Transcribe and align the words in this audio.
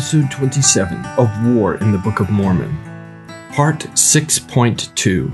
Episode 0.00 0.30
27 0.30 1.04
of 1.18 1.30
War 1.44 1.74
in 1.74 1.92
the 1.92 1.98
Book 1.98 2.20
of 2.20 2.30
Mormon, 2.30 2.74
Part 3.52 3.80
6.2 3.80 5.30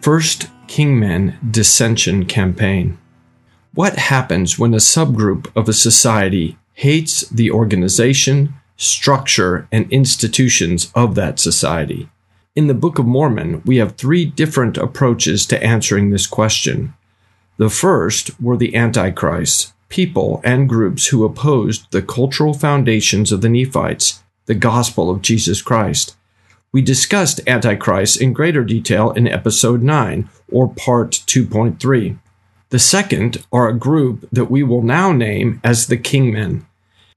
First 0.00 0.48
Kingmen 0.66 1.36
Dissension 1.52 2.26
Campaign. 2.26 2.98
What 3.72 3.94
happens 3.94 4.58
when 4.58 4.74
a 4.74 4.78
subgroup 4.78 5.48
of 5.54 5.68
a 5.68 5.72
society 5.72 6.58
hates 6.72 7.20
the 7.28 7.52
organization, 7.52 8.54
structure, 8.76 9.68
and 9.70 9.88
institutions 9.92 10.90
of 10.96 11.14
that 11.14 11.38
society? 11.38 12.08
In 12.56 12.66
the 12.66 12.74
Book 12.74 12.98
of 12.98 13.06
Mormon, 13.06 13.62
we 13.64 13.76
have 13.76 13.94
three 13.94 14.24
different 14.24 14.76
approaches 14.76 15.46
to 15.46 15.62
answering 15.62 16.10
this 16.10 16.26
question. 16.26 16.94
The 17.58 17.70
first 17.70 18.40
were 18.40 18.56
the 18.56 18.74
Antichrists, 18.74 19.72
people 19.94 20.40
and 20.42 20.68
groups 20.68 21.06
who 21.06 21.24
opposed 21.24 21.88
the 21.92 22.02
cultural 22.02 22.52
foundations 22.52 23.30
of 23.30 23.42
the 23.42 23.48
Nephites, 23.48 24.24
the 24.46 24.54
gospel 24.54 25.08
of 25.08 25.22
Jesus 25.22 25.62
Christ. 25.62 26.16
We 26.72 26.82
discussed 26.82 27.40
Antichrist 27.46 28.20
in 28.20 28.32
greater 28.32 28.64
detail 28.64 29.12
in 29.12 29.28
episode 29.28 29.84
9, 29.84 30.28
or 30.50 30.66
part 30.66 31.12
2.3. 31.12 32.18
The 32.70 32.78
second 32.80 33.44
are 33.52 33.68
a 33.68 33.78
group 33.78 34.28
that 34.32 34.50
we 34.50 34.64
will 34.64 34.82
now 34.82 35.12
name 35.12 35.60
as 35.62 35.86
the 35.86 35.96
Kingmen. 35.96 36.64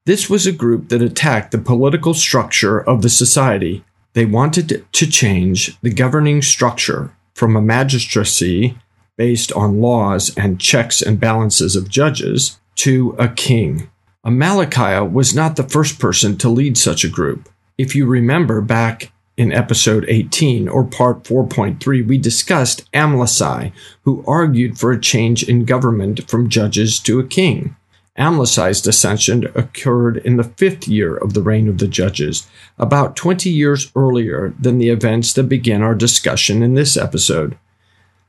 This 0.05 0.29
was 0.29 0.45
a 0.45 0.51
group 0.51 0.89
that 0.89 1.01
attacked 1.01 1.49
the 1.49 1.57
political 1.57 2.13
structure 2.13 2.79
of 2.79 3.01
the 3.01 3.09
society. 3.09 3.83
They 4.13 4.25
wanted 4.25 4.85
to 4.91 5.07
change 5.07 5.81
the 5.81 5.89
governing 5.89 6.43
structure 6.43 7.11
from 7.33 7.55
a 7.55 7.61
magistracy 7.61 8.77
based 9.15 9.51
on 9.53 9.81
laws 9.81 10.31
and 10.37 10.59
checks 10.59 11.01
and 11.01 11.19
balances 11.19 11.75
of 11.75 11.89
judges 11.89 12.59
to 12.77 13.15
a 13.19 13.27
king. 13.27 13.89
Amalickiah 14.25 15.11
was 15.11 15.35
not 15.35 15.55
the 15.55 15.63
first 15.63 15.99
person 15.99 16.37
to 16.37 16.49
lead 16.49 16.77
such 16.77 17.03
a 17.03 17.09
group. 17.09 17.49
If 17.77 17.95
you 17.95 18.05
remember 18.05 18.61
back 18.61 19.11
in 19.37 19.53
episode 19.53 20.03
18 20.07 20.67
or 20.67 20.83
part 20.83 21.23
4.3, 21.23 22.07
we 22.07 22.17
discussed 22.17 22.91
Amlici, 22.91 23.71
who 24.01 24.23
argued 24.27 24.77
for 24.77 24.91
a 24.91 24.99
change 24.99 25.43
in 25.43 25.63
government 25.63 26.29
from 26.29 26.49
judges 26.49 26.99
to 27.01 27.19
a 27.19 27.27
king. 27.27 27.75
Amlici's 28.17 28.81
dissension 28.81 29.45
occurred 29.53 30.17
in 30.17 30.37
the 30.37 30.43
fifth 30.43 30.87
year 30.87 31.15
of 31.15 31.35
the 31.35 31.43
reign 31.43 31.67
of 31.67 31.77
the 31.77 31.87
judges, 31.87 32.47
about 32.79 33.15
20 33.15 33.49
years 33.49 33.91
earlier 33.95 34.55
than 34.59 34.79
the 34.79 34.89
events 34.89 35.33
that 35.33 35.43
begin 35.43 35.83
our 35.83 35.93
discussion 35.93 36.63
in 36.63 36.73
this 36.73 36.97
episode. 36.97 37.57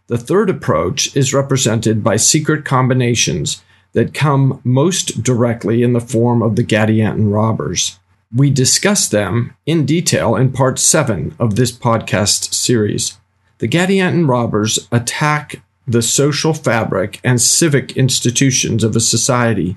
The 0.09 0.19
third 0.19 0.51
approach 0.51 1.17
is 1.17 1.33
represented 1.33 2.05
by 2.05 2.17
secret 2.17 2.67
combinations 2.67 3.63
that 3.99 4.15
come 4.15 4.61
most 4.63 5.25
directly 5.25 5.83
in 5.83 5.93
the 5.93 6.01
form 6.01 6.41
of 6.41 6.55
the 6.55 6.63
Gadianton 6.63 7.35
robbers. 7.35 7.99
We 8.33 8.49
discuss 8.49 9.09
them 9.09 9.57
in 9.67 9.87
detail 9.87 10.37
in 10.37 10.53
part 10.53 10.79
7 10.79 11.35
of 11.41 11.57
this 11.57 11.73
podcast 11.73 12.55
series. 12.55 13.19
The 13.59 13.67
Gadianton 13.67 14.29
robbers 14.29 14.87
attack 14.93 15.63
the 15.85 16.01
social 16.01 16.55
fabric 16.55 17.19
and 17.25 17.43
civic 17.43 17.97
institutions 17.97 18.85
of 18.85 18.95
a 18.95 19.01
society. 19.01 19.77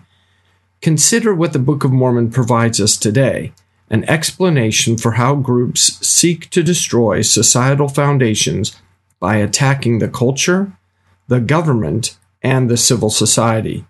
Consider 0.81 1.33
what 1.33 1.52
the 1.52 1.58
Book 1.58 1.83
of 1.83 1.91
Mormon 1.91 2.30
provides 2.30 2.80
us 2.80 2.97
today 2.97 3.53
an 3.89 4.08
explanation 4.08 5.00
for 5.00 5.13
how 5.13 5.33
groups 5.33 5.97
seek 6.08 6.47
to 6.52 6.61
destroy 6.61 7.23
societal 7.23 7.88
foundations 7.88 8.80
by 9.19 9.38
attacking 9.38 9.97
the 9.97 10.08
culture, 10.08 10.73
the 11.28 11.39
government, 11.39 12.19
and 12.44 12.69
the 12.69 12.78
civil 12.78 13.09
society. 13.09 13.83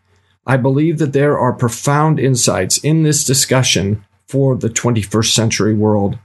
I 0.45 0.57
believe 0.57 0.97
that 0.97 1.13
there 1.13 1.37
are 1.37 1.53
profound 1.53 2.19
insights 2.19 2.79
in 2.79 3.03
this 3.03 3.23
discussion 3.23 4.03
for 4.25 4.55
the 4.55 4.69
21st 4.69 5.33
century 5.33 5.73
world. 5.73 6.17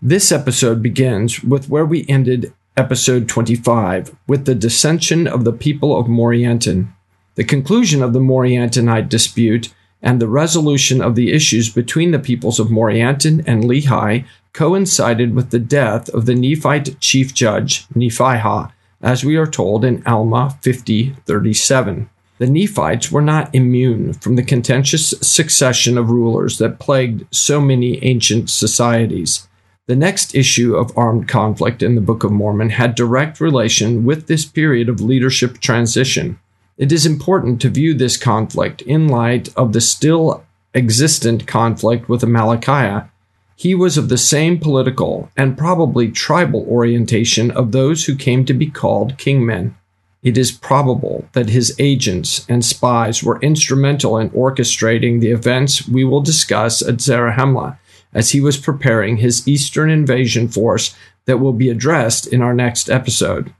This 0.00 0.30
episode 0.30 0.80
begins 0.80 1.42
with 1.42 1.68
where 1.68 1.84
we 1.84 2.06
ended 2.08 2.52
episode 2.76 3.28
25, 3.28 4.14
with 4.28 4.44
the 4.44 4.54
dissension 4.54 5.26
of 5.26 5.44
the 5.44 5.52
people 5.52 5.98
of 5.98 6.06
Morianton. 6.06 6.92
The 7.34 7.44
conclusion 7.44 8.02
of 8.02 8.12
the 8.12 8.20
Moriantonite 8.20 9.08
dispute 9.08 9.74
and 10.00 10.20
the 10.20 10.28
resolution 10.28 11.00
of 11.00 11.16
the 11.16 11.32
issues 11.32 11.68
between 11.68 12.12
the 12.12 12.18
peoples 12.18 12.60
of 12.60 12.68
Morianton 12.68 13.42
and 13.46 13.64
Lehi 13.64 14.24
coincided 14.52 15.34
with 15.34 15.50
the 15.50 15.58
death 15.58 16.08
of 16.10 16.26
the 16.26 16.34
Nephite 16.34 17.00
chief 17.00 17.34
judge, 17.34 17.88
Nephihah, 17.88 18.72
as 19.00 19.24
we 19.24 19.36
are 19.36 19.46
told 19.46 19.84
in 19.84 20.02
Alma 20.06 20.58
5037 20.62 22.08
the 22.42 22.50
Nephites 22.50 23.12
were 23.12 23.22
not 23.22 23.54
immune 23.54 24.14
from 24.14 24.34
the 24.34 24.42
contentious 24.42 25.10
succession 25.20 25.96
of 25.96 26.10
rulers 26.10 26.58
that 26.58 26.80
plagued 26.80 27.24
so 27.32 27.60
many 27.60 28.02
ancient 28.02 28.50
societies. 28.50 29.46
The 29.86 29.94
next 29.94 30.34
issue 30.34 30.74
of 30.74 30.90
armed 30.98 31.28
conflict 31.28 31.84
in 31.84 31.94
the 31.94 32.00
Book 32.00 32.24
of 32.24 32.32
Mormon 32.32 32.70
had 32.70 32.96
direct 32.96 33.40
relation 33.40 34.04
with 34.04 34.26
this 34.26 34.44
period 34.44 34.88
of 34.88 35.00
leadership 35.00 35.58
transition. 35.58 36.36
It 36.76 36.90
is 36.90 37.06
important 37.06 37.60
to 37.60 37.68
view 37.68 37.94
this 37.94 38.16
conflict 38.16 38.82
in 38.82 39.06
light 39.06 39.54
of 39.56 39.72
the 39.72 39.80
still 39.80 40.42
existent 40.74 41.46
conflict 41.46 42.08
with 42.08 42.22
Amalickiah. 42.22 43.08
He 43.54 43.72
was 43.72 43.96
of 43.96 44.08
the 44.08 44.18
same 44.18 44.58
political 44.58 45.30
and 45.36 45.56
probably 45.56 46.10
tribal 46.10 46.66
orientation 46.68 47.52
of 47.52 47.70
those 47.70 48.06
who 48.06 48.16
came 48.16 48.44
to 48.46 48.52
be 48.52 48.66
called 48.66 49.16
kingmen 49.16 49.74
it 50.22 50.38
is 50.38 50.52
probable 50.52 51.26
that 51.32 51.48
his 51.48 51.74
agents 51.78 52.46
and 52.48 52.64
spies 52.64 53.22
were 53.22 53.40
instrumental 53.40 54.16
in 54.18 54.30
orchestrating 54.30 55.20
the 55.20 55.32
events 55.32 55.88
we 55.88 56.04
will 56.04 56.20
discuss 56.20 56.80
at 56.80 57.00
Zarahemla 57.00 57.78
as 58.14 58.30
he 58.30 58.40
was 58.40 58.56
preparing 58.56 59.16
his 59.16 59.46
eastern 59.48 59.90
invasion 59.90 60.48
force 60.48 60.94
that 61.24 61.38
will 61.38 61.52
be 61.52 61.70
addressed 61.70 62.26
in 62.26 62.42
our 62.42 62.54
next 62.54 62.88
episode. 62.88 63.52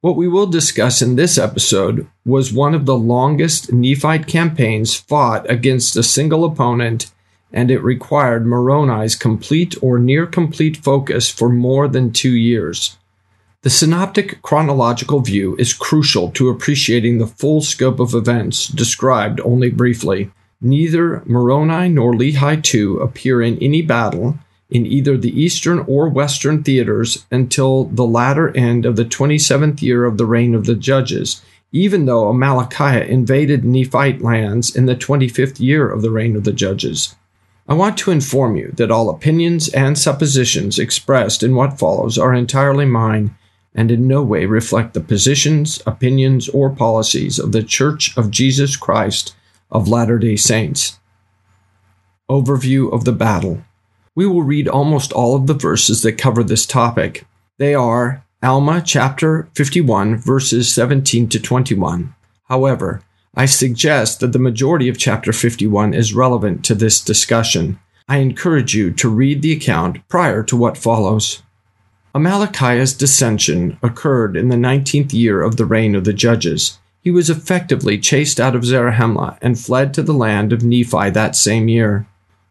What 0.00 0.16
we 0.16 0.28
will 0.28 0.46
discuss 0.46 1.02
in 1.02 1.16
this 1.16 1.38
episode 1.38 2.06
was 2.24 2.52
one 2.52 2.74
of 2.74 2.86
the 2.86 2.96
longest 2.96 3.72
Nephite 3.72 4.26
campaigns 4.28 4.94
fought 4.94 5.48
against 5.50 5.96
a 5.96 6.02
single 6.02 6.44
opponent, 6.44 7.10
and 7.52 7.70
it 7.70 7.82
required 7.82 8.46
Moroni's 8.46 9.16
complete 9.16 9.74
or 9.82 9.98
near 9.98 10.26
complete 10.26 10.76
focus 10.76 11.28
for 11.28 11.48
more 11.48 11.88
than 11.88 12.12
two 12.12 12.36
years. 12.36 12.96
The 13.62 13.70
synoptic 13.70 14.42
chronological 14.42 15.20
view 15.20 15.56
is 15.58 15.72
crucial 15.72 16.30
to 16.32 16.48
appreciating 16.48 17.18
the 17.18 17.26
full 17.26 17.60
scope 17.60 17.98
of 17.98 18.14
events 18.14 18.68
described 18.68 19.40
only 19.40 19.70
briefly. 19.70 20.30
Neither 20.60 21.22
Moroni 21.26 21.88
nor 21.88 22.12
Lehi 22.12 22.74
II 22.74 23.02
appear 23.02 23.42
in 23.42 23.58
any 23.58 23.82
battle 23.82 24.38
in 24.70 24.86
either 24.86 25.16
the 25.16 25.40
eastern 25.40 25.80
or 25.80 26.08
western 26.08 26.62
theaters 26.62 27.24
until 27.30 27.84
the 27.84 28.06
latter 28.06 28.56
end 28.56 28.84
of 28.84 28.96
the 28.96 29.04
27th 29.04 29.80
year 29.82 30.04
of 30.04 30.18
the 30.18 30.26
reign 30.26 30.54
of 30.54 30.66
the 30.66 30.74
judges, 30.74 31.42
even 31.72 32.06
though 32.06 32.32
Amalickiah 32.32 33.06
invaded 33.08 33.64
Nephite 33.64 34.22
lands 34.22 34.74
in 34.74 34.86
the 34.86 34.96
25th 34.96 35.60
year 35.60 35.88
of 35.88 36.02
the 36.02 36.10
reign 36.10 36.36
of 36.36 36.44
the 36.44 36.52
judges. 36.52 37.14
I 37.68 37.74
want 37.74 37.98
to 37.98 38.12
inform 38.12 38.56
you 38.56 38.72
that 38.76 38.90
all 38.90 39.10
opinions 39.10 39.68
and 39.68 39.98
suppositions 39.98 40.78
expressed 40.78 41.42
in 41.42 41.56
what 41.56 41.78
follows 41.78 42.16
are 42.16 42.32
entirely 42.32 42.84
mine 42.84 43.36
and 43.76 43.92
in 43.92 44.08
no 44.08 44.22
way 44.22 44.46
reflect 44.46 44.94
the 44.94 45.00
positions, 45.00 45.80
opinions, 45.86 46.48
or 46.48 46.70
policies 46.70 47.38
of 47.38 47.52
the 47.52 47.62
Church 47.62 48.16
of 48.16 48.30
Jesus 48.32 48.74
Christ 48.74 49.36
of 49.70 49.86
Latter 49.86 50.18
day 50.18 50.34
Saints. 50.34 50.98
Overview 52.28 52.92
of 52.92 53.04
the 53.04 53.12
battle. 53.12 53.62
We 54.14 54.26
will 54.26 54.42
read 54.42 54.66
almost 54.66 55.12
all 55.12 55.36
of 55.36 55.46
the 55.46 55.54
verses 55.54 56.02
that 56.02 56.14
cover 56.14 56.42
this 56.42 56.64
topic. 56.66 57.26
They 57.58 57.74
are 57.74 58.24
Alma 58.42 58.82
chapter 58.84 59.48
51, 59.54 60.16
verses 60.16 60.72
17 60.72 61.28
to 61.28 61.38
21. 61.38 62.14
However, 62.48 63.02
I 63.34 63.44
suggest 63.44 64.20
that 64.20 64.32
the 64.32 64.38
majority 64.38 64.88
of 64.88 64.98
chapter 64.98 65.32
51 65.32 65.92
is 65.92 66.14
relevant 66.14 66.64
to 66.64 66.74
this 66.74 67.00
discussion. 67.02 67.78
I 68.08 68.18
encourage 68.18 68.74
you 68.74 68.92
to 68.92 69.08
read 69.10 69.42
the 69.42 69.52
account 69.52 70.06
prior 70.08 70.42
to 70.44 70.56
what 70.56 70.78
follows. 70.78 71.42
Amalickiah's 72.16 72.94
dissension 72.94 73.78
occurred 73.82 74.38
in 74.38 74.48
the 74.48 74.56
nineteenth 74.56 75.12
year 75.12 75.42
of 75.42 75.56
the 75.56 75.66
reign 75.66 75.94
of 75.94 76.04
the 76.04 76.14
judges. 76.14 76.78
He 77.02 77.10
was 77.10 77.28
effectively 77.28 77.98
chased 77.98 78.40
out 78.40 78.56
of 78.56 78.64
Zarahemla 78.64 79.36
and 79.42 79.60
fled 79.60 79.92
to 79.92 80.02
the 80.02 80.14
land 80.14 80.50
of 80.50 80.64
Nephi 80.64 81.10
that 81.10 81.36
same 81.36 81.68
year. 81.68 82.06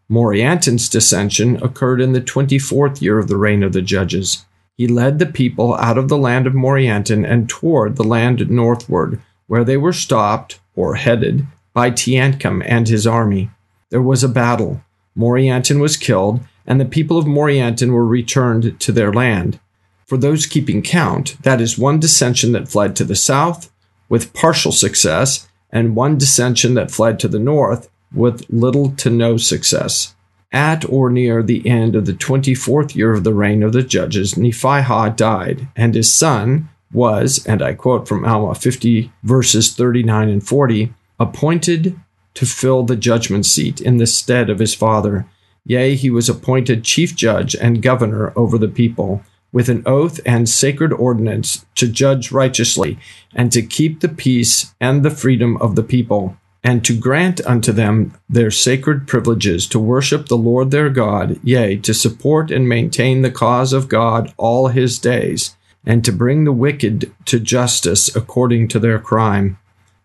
Morianton's 0.08 0.88
dissension 0.88 1.60
occurred 1.64 2.00
in 2.00 2.12
the 2.12 2.20
twenty-fourth 2.20 3.02
year 3.02 3.18
of 3.18 3.26
the 3.26 3.36
reign 3.36 3.64
of 3.64 3.72
the 3.72 3.82
judges. 3.82 4.46
He 4.76 4.86
led 4.86 5.18
the 5.18 5.26
people 5.26 5.74
out 5.74 5.98
of 5.98 6.08
the 6.08 6.16
land 6.16 6.46
of 6.46 6.52
Morianton 6.52 7.28
and 7.28 7.48
toward 7.48 7.96
the 7.96 8.04
land 8.04 8.48
northward, 8.48 9.20
where 9.48 9.64
they 9.64 9.76
were 9.76 9.92
stopped, 9.92 10.60
or 10.76 10.94
headed, 10.94 11.44
by 11.74 11.90
Teancum 11.90 12.62
and 12.64 12.86
his 12.86 13.04
army. 13.04 13.50
There 13.90 14.00
was 14.00 14.22
a 14.22 14.28
battle. 14.28 14.82
Morianton 15.18 15.80
was 15.80 15.96
killed, 15.96 16.38
and 16.66 16.80
the 16.80 16.84
people 16.84 17.18
of 17.18 17.26
Morianton 17.26 17.90
were 17.90 18.06
returned 18.06 18.78
to 18.80 18.92
their 18.92 19.12
land. 19.12 19.60
For 20.06 20.16
those 20.16 20.46
keeping 20.46 20.82
count, 20.82 21.36
that 21.42 21.60
is 21.60 21.78
one 21.78 21.98
dissension 21.98 22.52
that 22.52 22.68
fled 22.68 22.94
to 22.96 23.04
the 23.04 23.16
south 23.16 23.70
with 24.08 24.32
partial 24.32 24.72
success, 24.72 25.48
and 25.70 25.96
one 25.96 26.16
dissension 26.16 26.74
that 26.74 26.90
fled 26.90 27.18
to 27.20 27.28
the 27.28 27.38
north 27.38 27.90
with 28.14 28.46
little 28.48 28.90
to 28.92 29.10
no 29.10 29.36
success. 29.36 30.14
At 30.52 30.88
or 30.88 31.10
near 31.10 31.42
the 31.42 31.68
end 31.68 31.96
of 31.96 32.06
the 32.06 32.12
24th 32.12 32.94
year 32.94 33.12
of 33.12 33.24
the 33.24 33.34
reign 33.34 33.62
of 33.62 33.72
the 33.72 33.82
judges, 33.82 34.34
Nephihah 34.34 35.16
died, 35.16 35.68
and 35.74 35.94
his 35.94 36.12
son 36.14 36.68
was, 36.92 37.44
and 37.46 37.60
I 37.62 37.74
quote 37.74 38.06
from 38.06 38.24
Alma 38.24 38.54
50, 38.54 39.10
verses 39.24 39.74
39 39.74 40.28
and 40.28 40.46
40, 40.46 40.94
appointed 41.18 41.98
to 42.34 42.46
fill 42.46 42.84
the 42.84 42.96
judgment 42.96 43.44
seat 43.44 43.80
in 43.80 43.96
the 43.96 44.06
stead 44.06 44.48
of 44.48 44.60
his 44.60 44.74
father. 44.74 45.26
Yea, 45.66 45.94
he 45.94 46.08
was 46.08 46.28
appointed 46.28 46.84
chief 46.84 47.14
judge 47.14 47.54
and 47.54 47.82
governor 47.82 48.32
over 48.36 48.56
the 48.56 48.68
people, 48.68 49.22
with 49.52 49.68
an 49.68 49.82
oath 49.84 50.20
and 50.24 50.48
sacred 50.48 50.92
ordinance 50.92 51.66
to 51.74 51.88
judge 51.88 52.32
righteously, 52.32 52.98
and 53.34 53.52
to 53.52 53.62
keep 53.62 54.00
the 54.00 54.08
peace 54.08 54.74
and 54.80 55.02
the 55.02 55.10
freedom 55.10 55.56
of 55.58 55.76
the 55.76 55.82
people 55.82 56.36
and 56.66 56.84
to 56.84 56.98
grant 56.98 57.40
unto 57.46 57.70
them 57.70 58.12
their 58.28 58.50
sacred 58.50 59.06
privileges 59.06 59.68
to 59.68 59.78
worship 59.78 60.26
the 60.26 60.36
Lord 60.36 60.72
their 60.72 60.90
God, 60.90 61.38
yea, 61.44 61.76
to 61.76 61.94
support 61.94 62.50
and 62.50 62.68
maintain 62.68 63.22
the 63.22 63.30
cause 63.30 63.72
of 63.72 63.88
God 63.88 64.34
all 64.36 64.66
his 64.66 64.98
days, 64.98 65.56
and 65.84 66.04
to 66.04 66.10
bring 66.10 66.42
the 66.42 66.50
wicked 66.50 67.12
to 67.26 67.38
justice 67.38 68.14
according 68.16 68.66
to 68.66 68.80
their 68.80 68.98
crime. 68.98 69.58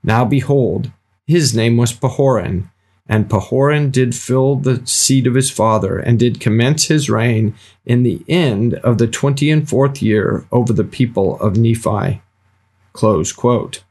Now 0.03 0.23
behold, 0.23 0.91
his 1.25 1.55
name 1.55 1.77
was 1.77 1.93
Pahoran, 1.93 2.69
and 3.11 3.29
Pahoran 3.29 3.91
did 3.91 4.15
fill 4.15 4.55
the 4.55 4.81
seat 4.87 5.27
of 5.27 5.35
his 5.35 5.51
father, 5.51 5.99
and 5.99 6.17
did 6.17 6.39
commence 6.39 6.85
his 6.85 7.09
reign 7.09 7.53
in 7.85 8.03
the 8.03 8.23
end 8.29 8.75
of 8.75 8.99
the 8.99 9.05
twenty 9.05 9.51
and 9.51 9.67
fourth 9.67 10.01
year 10.01 10.45
over 10.49 10.71
the 10.71 10.85
people 10.85 11.37
of 11.41 11.57
Nephi. 11.57 12.21
Close 12.93 13.33
quote. 13.33 13.83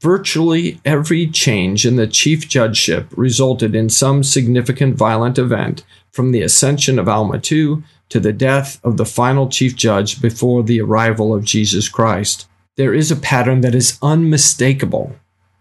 Virtually 0.00 0.80
every 0.84 1.28
change 1.28 1.86
in 1.86 1.94
the 1.94 2.08
chief 2.08 2.48
judgeship 2.48 3.06
resulted 3.16 3.76
in 3.76 3.88
some 3.88 4.24
significant 4.24 4.96
violent 4.96 5.38
event, 5.38 5.84
from 6.10 6.32
the 6.32 6.42
ascension 6.42 6.98
of 6.98 7.08
Alma 7.08 7.40
II 7.48 7.84
to 8.08 8.18
the 8.18 8.32
death 8.32 8.84
of 8.84 8.96
the 8.96 9.06
final 9.06 9.48
chief 9.48 9.76
judge 9.76 10.20
before 10.20 10.64
the 10.64 10.80
arrival 10.80 11.32
of 11.32 11.44
Jesus 11.44 11.88
Christ. 11.88 12.48
There 12.74 12.92
is 12.92 13.12
a 13.12 13.16
pattern 13.16 13.60
that 13.60 13.76
is 13.76 13.96
unmistakable 14.02 15.14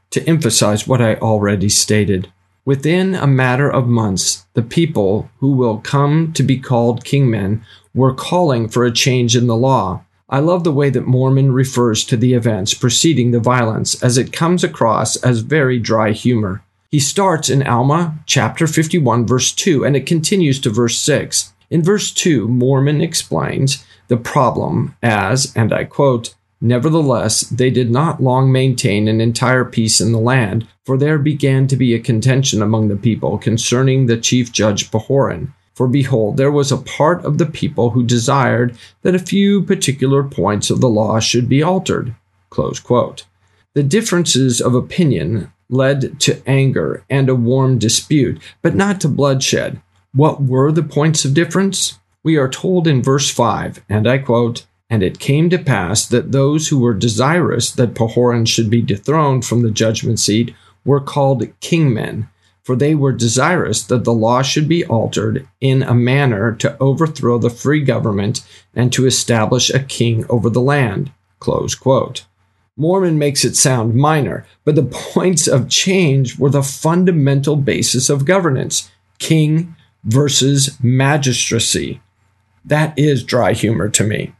to 0.10 0.28
emphasize 0.28 0.88
what 0.88 1.04
I 1.04 1.16
already 1.16 1.69
stated. 1.69 2.31
Within 2.66 3.14
a 3.14 3.28
matter 3.28 3.70
of 3.70 3.88
months, 3.88 4.48
the 4.56 4.64
people 4.64 5.30
who 5.38 5.52
will 5.52 5.78
come 5.78 6.34
to 6.34 6.42
be 6.42 6.58
called 6.58 7.06
kingmen 7.06 7.62
were 7.94 8.14
calling 8.14 8.68
for 8.68 8.84
a 8.84 8.92
change 8.92 9.36
in 9.36 9.46
the 9.46 9.56
law, 9.56 10.04
I 10.28 10.40
love 10.40 10.64
the 10.64 10.72
way 10.72 10.90
that 10.90 11.06
Mormon 11.06 11.52
refers 11.52 12.04
to 12.06 12.18
the 12.18 12.34
events 12.34 12.74
preceding 12.74 13.30
the 13.30 13.40
violence 13.40 14.02
as 14.02 14.18
it 14.18 14.34
comes 14.34 14.64
across 14.64 15.16
as 15.18 15.42
very 15.42 15.78
dry 15.78 16.12
humor. 16.12 16.64
He 16.90 17.00
starts 17.00 17.52
in 17.52 17.62
Alma 17.62 18.18
chapter 18.26 18.66
51 18.66 19.28
verse 19.28 19.52
2 19.52 19.86
and 19.86 19.96
it 19.96 20.08
continues 20.08 20.60
to 20.62 20.72
verse 20.72 20.98
6. 20.98 21.54
In 21.70 21.84
verse 21.84 22.12
2, 22.12 22.48
Mormon 22.48 23.02
explains 23.02 23.86
the 24.08 24.18
problem 24.18 24.96
as, 25.04 25.54
and 25.56 25.72
I 25.72 25.84
quote, 25.84 26.34
Nevertheless, 26.66 27.42
they 27.42 27.70
did 27.70 27.92
not 27.92 28.24
long 28.24 28.52
maintain 28.52 29.08
an 29.08 29.22
entire 29.22 29.66
peace 29.66 30.02
in 30.02 30.12
the 30.12 30.20
land, 30.20 30.68
for 30.84 30.98
there 30.98 31.20
began 31.20 31.68
to 31.68 31.76
be 31.76 31.94
a 31.94 32.00
contention 32.00 32.62
among 32.62 32.88
the 32.88 32.96
people 32.96 33.38
concerning 33.38 34.06
the 34.06 34.18
chief 34.18 34.52
judge 34.52 34.90
Pahoran 34.92 35.54
for 35.76 35.90
behold, 35.90 36.38
there 36.38 36.52
was 36.52 36.72
a 36.72 36.78
part 36.78 37.24
of 37.26 37.38
the 37.38 37.46
people 37.46 37.90
who 37.90 38.06
desired 38.06 38.78
that 39.02 39.14
a 39.14 39.20
few 39.20 39.62
particular 39.62 40.24
points 40.24 40.70
of 40.70 40.80
the 40.80 40.90
law 40.90 41.20
should 41.20 41.50
be 41.50 41.62
altered. 41.62 42.16
The 42.50 43.84
differences 43.84 44.62
of 44.62 44.74
opinion 44.74 45.52
led 45.70 46.18
to 46.22 46.42
anger 46.48 47.04
and 47.10 47.28
a 47.28 47.36
warm 47.36 47.78
dispute, 47.78 48.42
but 48.62 48.74
not 48.74 49.02
to 49.02 49.10
bloodshed. 49.10 49.82
What 50.14 50.42
were 50.42 50.72
the 50.72 50.84
points 50.84 51.26
of 51.26 51.34
difference? 51.34 52.00
We 52.24 52.38
are 52.38 52.48
told 52.48 52.88
in 52.88 53.04
verse 53.04 53.30
5, 53.30 53.84
and 53.90 54.08
I 54.08 54.20
quote, 54.20 54.66
And 54.96 55.04
it 55.04 55.20
came 55.20 55.50
to 55.50 55.58
pass 55.58 56.06
that 56.08 56.32
those 56.32 56.70
who 56.70 56.80
were 56.80 56.94
desirous 56.94 57.70
that 57.72 57.96
Pahoran 57.96 58.48
should 58.48 58.70
be 58.70 58.82
dethroned 58.82 59.44
from 59.44 59.62
the 59.62 59.70
judgment 59.70 60.22
seat 60.22 60.56
were 60.86 61.02
called 61.02 61.42
kingmen 61.60 62.30
for 62.66 62.76
they 62.76 62.96
were 62.96 63.12
desirous 63.12 63.84
that 63.84 64.06
the 64.06 64.14
law 64.14 64.42
should 64.42 64.68
be 64.68 64.84
altered 64.86 65.48
in 65.62 65.84
a 65.84 65.94
manner 65.94 66.52
to 66.52 66.76
overthrow 66.80 67.38
the 67.38 67.50
free 67.50 67.82
government 67.82 68.42
and 68.74 68.92
to 68.92 69.06
establish 69.06 69.70
a 69.70 69.84
king 69.84 70.26
over 70.30 70.50
the 70.50 70.62
land. 70.62 71.12
Mormon 72.76 73.20
makes 73.20 73.46
it 73.46 73.56
sound 73.56 73.94
minor, 73.94 74.48
but 74.64 74.74
the 74.74 74.84
points 75.14 75.48
of 75.48 75.70
change 75.70 76.40
were 76.40 76.50
the 76.50 76.64
fundamental 76.64 77.56
basis 77.56 78.10
of 78.10 78.26
governance 78.26 78.90
king 79.20 79.76
versus 80.04 80.76
magistracy. 80.82 82.02
That 82.66 82.98
is 82.98 83.24
dry 83.24 83.54
humor 83.54 83.90
to 83.90 84.04
me. 84.04 84.34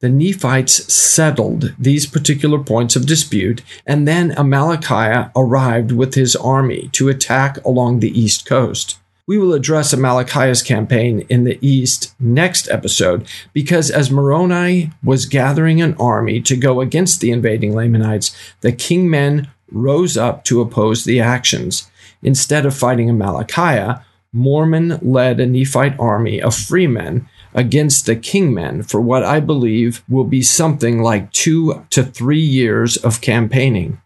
The 0.00 0.08
Nephites 0.08 0.92
settled 0.92 1.74
these 1.76 2.06
particular 2.06 2.60
points 2.60 2.94
of 2.94 3.04
dispute, 3.04 3.62
and 3.84 4.06
then 4.06 4.30
Amalickiah 4.30 5.32
arrived 5.34 5.90
with 5.90 6.14
his 6.14 6.36
army 6.36 6.88
to 6.92 7.08
attack 7.08 7.64
along 7.64 7.98
the 7.98 8.16
east 8.16 8.46
coast. 8.46 8.98
We 9.26 9.38
will 9.38 9.52
address 9.52 9.92
Amalickiah's 9.92 10.62
campaign 10.62 11.26
in 11.28 11.42
the 11.42 11.58
east 11.60 12.14
next 12.20 12.70
episode 12.70 13.26
because 13.52 13.90
as 13.90 14.08
Moroni 14.08 14.92
was 15.02 15.26
gathering 15.26 15.82
an 15.82 15.94
army 15.94 16.40
to 16.42 16.56
go 16.56 16.80
against 16.80 17.20
the 17.20 17.32
invading 17.32 17.74
Lamanites, 17.74 18.34
the 18.60 18.72
kingmen 18.72 19.48
rose 19.70 20.16
up 20.16 20.44
to 20.44 20.60
oppose 20.60 21.04
the 21.04 21.20
actions. 21.20 21.90
Instead 22.22 22.64
of 22.64 22.74
fighting 22.76 23.08
Amalickiah, 23.08 24.04
Mormon 24.32 24.98
led 25.02 25.40
a 25.40 25.46
Nephite 25.46 25.98
army 25.98 26.40
of 26.40 26.54
freemen 26.54 27.28
against 27.58 28.06
the 28.06 28.14
kingmen 28.14 28.88
for 28.88 29.00
what 29.00 29.24
I 29.24 29.40
believe 29.40 30.04
will 30.08 30.22
be 30.22 30.42
something 30.42 31.02
like 31.02 31.32
two 31.32 31.84
to 31.90 32.04
three 32.04 32.40
years 32.40 32.96
of 32.96 33.20
campaigning. 33.20 34.00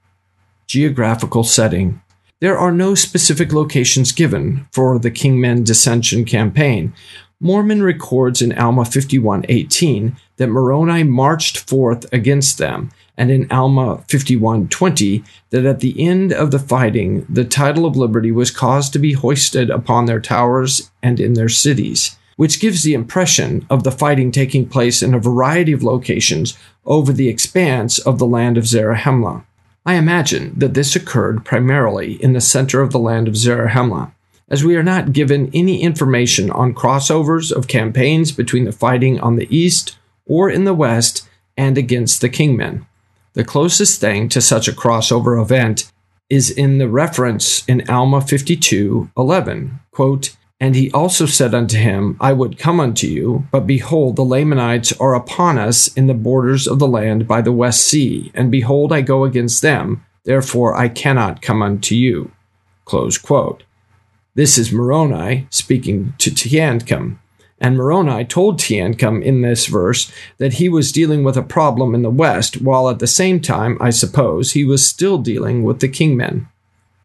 Geographical 0.66 1.44
setting. 1.44 2.00
There 2.40 2.56
are 2.56 2.72
no 2.72 2.94
specific 2.94 3.52
locations 3.52 4.10
given 4.10 4.66
for 4.72 4.98
the 4.98 5.10
kingmen 5.10 5.66
dissension 5.66 6.24
campaign. 6.24 6.94
Mormon 7.40 7.82
records 7.82 8.40
in 8.40 8.56
Alma 8.56 8.84
51:18 8.84 10.16
that 10.38 10.48
Moroni 10.48 11.02
marched 11.02 11.58
forth 11.58 12.06
against 12.10 12.56
them, 12.56 12.90
and 13.18 13.30
in 13.30 13.46
Alma 13.50 14.02
51:20 14.08 15.24
that 15.50 15.66
at 15.66 15.80
the 15.80 16.00
end 16.00 16.32
of 16.32 16.52
the 16.52 16.58
fighting 16.58 17.26
the 17.28 17.44
title 17.44 17.84
of 17.84 17.98
liberty 17.98 18.32
was 18.32 18.50
caused 18.50 18.94
to 18.94 18.98
be 18.98 19.12
hoisted 19.12 19.68
upon 19.68 20.06
their 20.06 20.20
towers 20.20 20.90
and 21.02 21.20
in 21.20 21.34
their 21.34 21.50
cities 21.50 22.16
which 22.42 22.58
gives 22.58 22.82
the 22.82 22.92
impression 22.92 23.64
of 23.70 23.84
the 23.84 23.92
fighting 23.92 24.32
taking 24.32 24.68
place 24.68 25.00
in 25.00 25.14
a 25.14 25.18
variety 25.20 25.70
of 25.70 25.84
locations 25.84 26.58
over 26.84 27.12
the 27.12 27.28
expanse 27.28 28.00
of 28.00 28.18
the 28.18 28.26
land 28.26 28.58
of 28.58 28.64
Zarahemla. 28.64 29.44
I 29.86 29.94
imagine 29.94 30.52
that 30.56 30.74
this 30.74 30.96
occurred 30.96 31.44
primarily 31.44 32.20
in 32.20 32.32
the 32.32 32.40
center 32.40 32.80
of 32.80 32.90
the 32.90 32.98
land 32.98 33.28
of 33.28 33.34
Zarahemla, 33.34 34.10
as 34.48 34.64
we 34.64 34.74
are 34.74 34.82
not 34.82 35.12
given 35.12 35.52
any 35.54 35.82
information 35.82 36.50
on 36.50 36.74
crossovers 36.74 37.52
of 37.52 37.68
campaigns 37.68 38.32
between 38.32 38.64
the 38.64 38.72
fighting 38.72 39.20
on 39.20 39.36
the 39.36 39.46
east 39.56 39.96
or 40.26 40.50
in 40.50 40.64
the 40.64 40.74
west 40.74 41.28
and 41.56 41.78
against 41.78 42.20
the 42.20 42.28
kingmen. 42.28 42.84
The 43.34 43.44
closest 43.44 44.00
thing 44.00 44.28
to 44.30 44.40
such 44.40 44.66
a 44.66 44.72
crossover 44.72 45.40
event 45.40 45.92
is 46.28 46.50
in 46.50 46.78
the 46.78 46.88
reference 46.88 47.64
in 47.68 47.88
Alma 47.88 48.20
52 48.20 49.12
11. 49.16 49.78
Quote, 49.92 50.36
and 50.62 50.76
he 50.76 50.92
also 50.92 51.26
said 51.26 51.56
unto 51.56 51.76
him, 51.76 52.16
I 52.20 52.32
would 52.32 52.56
come 52.56 52.78
unto 52.78 53.08
you, 53.08 53.48
but 53.50 53.66
behold, 53.66 54.14
the 54.14 54.22
Lamanites 54.22 54.92
are 55.00 55.12
upon 55.12 55.58
us 55.58 55.88
in 55.94 56.06
the 56.06 56.14
borders 56.14 56.68
of 56.68 56.78
the 56.78 56.86
land 56.86 57.26
by 57.26 57.42
the 57.42 57.50
west 57.50 57.84
sea, 57.84 58.30
and 58.32 58.48
behold, 58.48 58.92
I 58.92 59.00
go 59.00 59.24
against 59.24 59.60
them, 59.60 60.06
therefore 60.22 60.76
I 60.76 60.88
cannot 60.88 61.42
come 61.42 61.62
unto 61.62 61.96
you. 61.96 62.30
This 64.36 64.56
is 64.56 64.72
Moroni 64.72 65.48
speaking 65.50 66.14
to 66.18 66.30
Teancum. 66.30 67.18
And 67.58 67.76
Moroni 67.76 68.24
told 68.24 68.60
Teancum 68.60 69.20
in 69.20 69.42
this 69.42 69.66
verse 69.66 70.12
that 70.38 70.54
he 70.54 70.68
was 70.68 70.92
dealing 70.92 71.24
with 71.24 71.36
a 71.36 71.42
problem 71.42 71.92
in 71.92 72.02
the 72.02 72.10
west, 72.10 72.62
while 72.62 72.88
at 72.88 73.00
the 73.00 73.08
same 73.08 73.40
time, 73.40 73.76
I 73.80 73.90
suppose, 73.90 74.52
he 74.52 74.64
was 74.64 74.86
still 74.86 75.18
dealing 75.18 75.64
with 75.64 75.80
the 75.80 75.88
kingmen. 75.88 76.46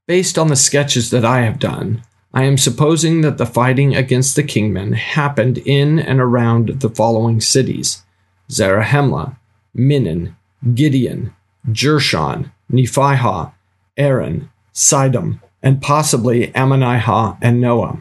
Based 0.06 0.38
on 0.38 0.50
the 0.50 0.56
sketches 0.56 1.10
that 1.10 1.26
I 1.26 1.42
have 1.42 1.58
done, 1.58 2.04
I 2.34 2.44
am 2.44 2.58
supposing 2.58 3.22
that 3.22 3.38
the 3.38 3.46
fighting 3.46 3.96
against 3.96 4.36
the 4.36 4.44
kingmen 4.44 4.94
happened 4.96 5.58
in 5.60 6.00
and 6.00 6.20
around 6.20 6.82
the 6.82 6.90
following 6.90 7.42
cities 7.42 8.04
Zarahemla, 8.50 9.38
Minon, 9.76 10.36
Gideon, 10.74 11.34
Jershon, 11.70 12.52
Nephihah, 12.72 13.54
Aaron, 13.98 14.50
Sidom, 14.74 15.40
and 15.64 15.82
possibly 15.82 16.48
Ammonihah 16.50 17.38
and 17.42 17.60
Noah. 17.60 18.00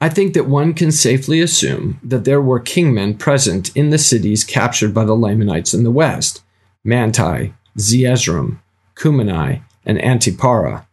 I 0.00 0.08
think 0.08 0.34
that 0.34 0.48
one 0.48 0.74
can 0.74 0.90
safely 0.90 1.40
assume 1.40 2.00
that 2.02 2.24
there 2.24 2.40
were 2.40 2.60
kingmen 2.60 3.18
present 3.18 3.74
in 3.76 3.90
the 3.90 3.98
cities 3.98 4.42
captured 4.42 4.92
by 4.92 5.04
the 5.04 5.14
Lamanites 5.14 5.74
in 5.74 5.84
the 5.84 5.92
west 5.92 6.42
Manti, 6.84 7.54
Zeezrom, 7.78 8.58
Cumeni, 8.96 9.62
and 9.86 9.98
Antiparah, 9.98 10.84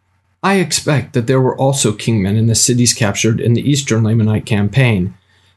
I 0.41 0.55
expect 0.55 1.13
that 1.13 1.27
there 1.27 1.41
were 1.41 1.57
also 1.57 1.91
kingmen 1.91 2.37
in 2.37 2.47
the 2.47 2.55
cities 2.55 2.93
captured 2.93 3.41
in 3.41 3.53
the 3.53 3.69
Eastern 3.69 4.03
Lamanite 4.03 4.45
campaign, 4.45 5.13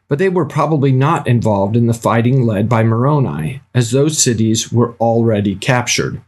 but 0.08 0.18
they 0.18 0.28
were 0.28 0.44
probably 0.44 0.90
not 0.90 1.26
involved 1.26 1.76
in 1.76 1.86
the 1.86 1.94
fighting 1.94 2.42
led 2.42 2.68
by 2.68 2.82
Moroni, 2.82 3.62
as 3.74 3.90
those 3.90 4.22
cities 4.22 4.72
were 4.72 4.94
already 4.94 5.54
captured. 5.54 6.20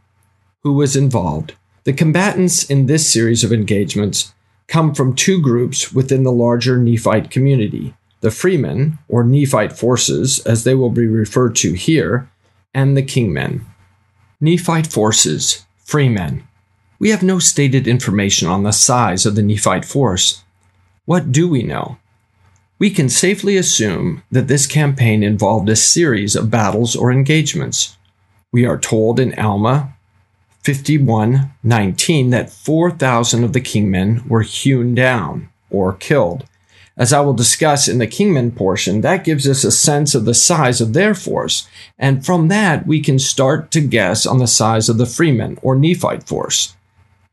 Who 0.63 0.73
was 0.73 0.95
involved? 0.95 1.55
The 1.83 1.93
combatants 1.93 2.63
in 2.63 2.85
this 2.85 3.11
series 3.11 3.43
of 3.43 3.53
engagements 3.53 4.33
come 4.67 4.95
from 4.95 5.15
two 5.15 5.41
groups 5.41 5.93
within 5.93 6.23
the 6.23 6.31
larger 6.31 6.77
Nephite 6.77 7.29
community 7.29 7.93
the 8.21 8.31
freemen, 8.31 8.97
or 9.07 9.23
Nephite 9.23 9.77
forces, 9.77 10.39
as 10.47 10.63
they 10.63 10.73
will 10.73 10.89
be 10.89 11.05
referred 11.05 11.55
to 11.57 11.73
here, 11.73 12.27
and 12.73 12.97
the 12.97 13.03
kingmen. 13.03 13.61
Nephite 14.41 14.87
forces, 14.87 15.63
freemen. 15.77 16.47
We 16.97 17.09
have 17.09 17.23
no 17.23 17.39
stated 17.39 17.87
information 17.87 18.47
on 18.47 18.63
the 18.63 18.71
size 18.71 19.25
of 19.25 19.35
the 19.35 19.41
Nephite 19.41 19.83
force. 19.83 20.43
What 21.03 21.31
do 21.31 21.49
we 21.49 21.61
know? 21.61 21.97
We 22.79 22.89
can 22.89 23.09
safely 23.09 23.57
assume 23.57 24.23
that 24.31 24.47
this 24.47 24.65
campaign 24.65 25.21
involved 25.21 25.67
a 25.69 25.75
series 25.75 26.35
of 26.35 26.49
battles 26.49 26.95
or 26.95 27.11
engagements. 27.11 27.97
We 28.51 28.65
are 28.65 28.77
told 28.77 29.19
in 29.19 29.37
Alma 29.37 29.93
51:19 30.63 32.29
that 32.31 32.51
4,000 32.51 33.43
of 33.43 33.53
the 33.53 33.61
kingmen 33.61 34.25
were 34.27 34.41
hewn 34.41 34.95
down 34.95 35.49
or 35.69 35.93
killed. 35.93 36.45
As 36.97 37.11
I 37.11 37.19
will 37.19 37.33
discuss 37.33 37.89
in 37.89 37.97
the 37.97 38.07
kingmen 38.07 38.55
portion, 38.55 39.01
that 39.01 39.25
gives 39.25 39.47
us 39.49 39.65
a 39.65 39.71
sense 39.71 40.15
of 40.15 40.23
the 40.23 40.33
size 40.33 40.79
of 40.79 40.93
their 40.93 41.13
force, 41.13 41.67
and 41.99 42.25
from 42.25 42.47
that 42.47 42.87
we 42.87 43.01
can 43.01 43.19
start 43.19 43.69
to 43.71 43.81
guess 43.81 44.25
on 44.25 44.39
the 44.39 44.47
size 44.47 44.87
of 44.87 44.97
the 44.97 45.05
freemen 45.05 45.59
or 45.61 45.75
Nephite 45.75 46.25
force. 46.25 46.73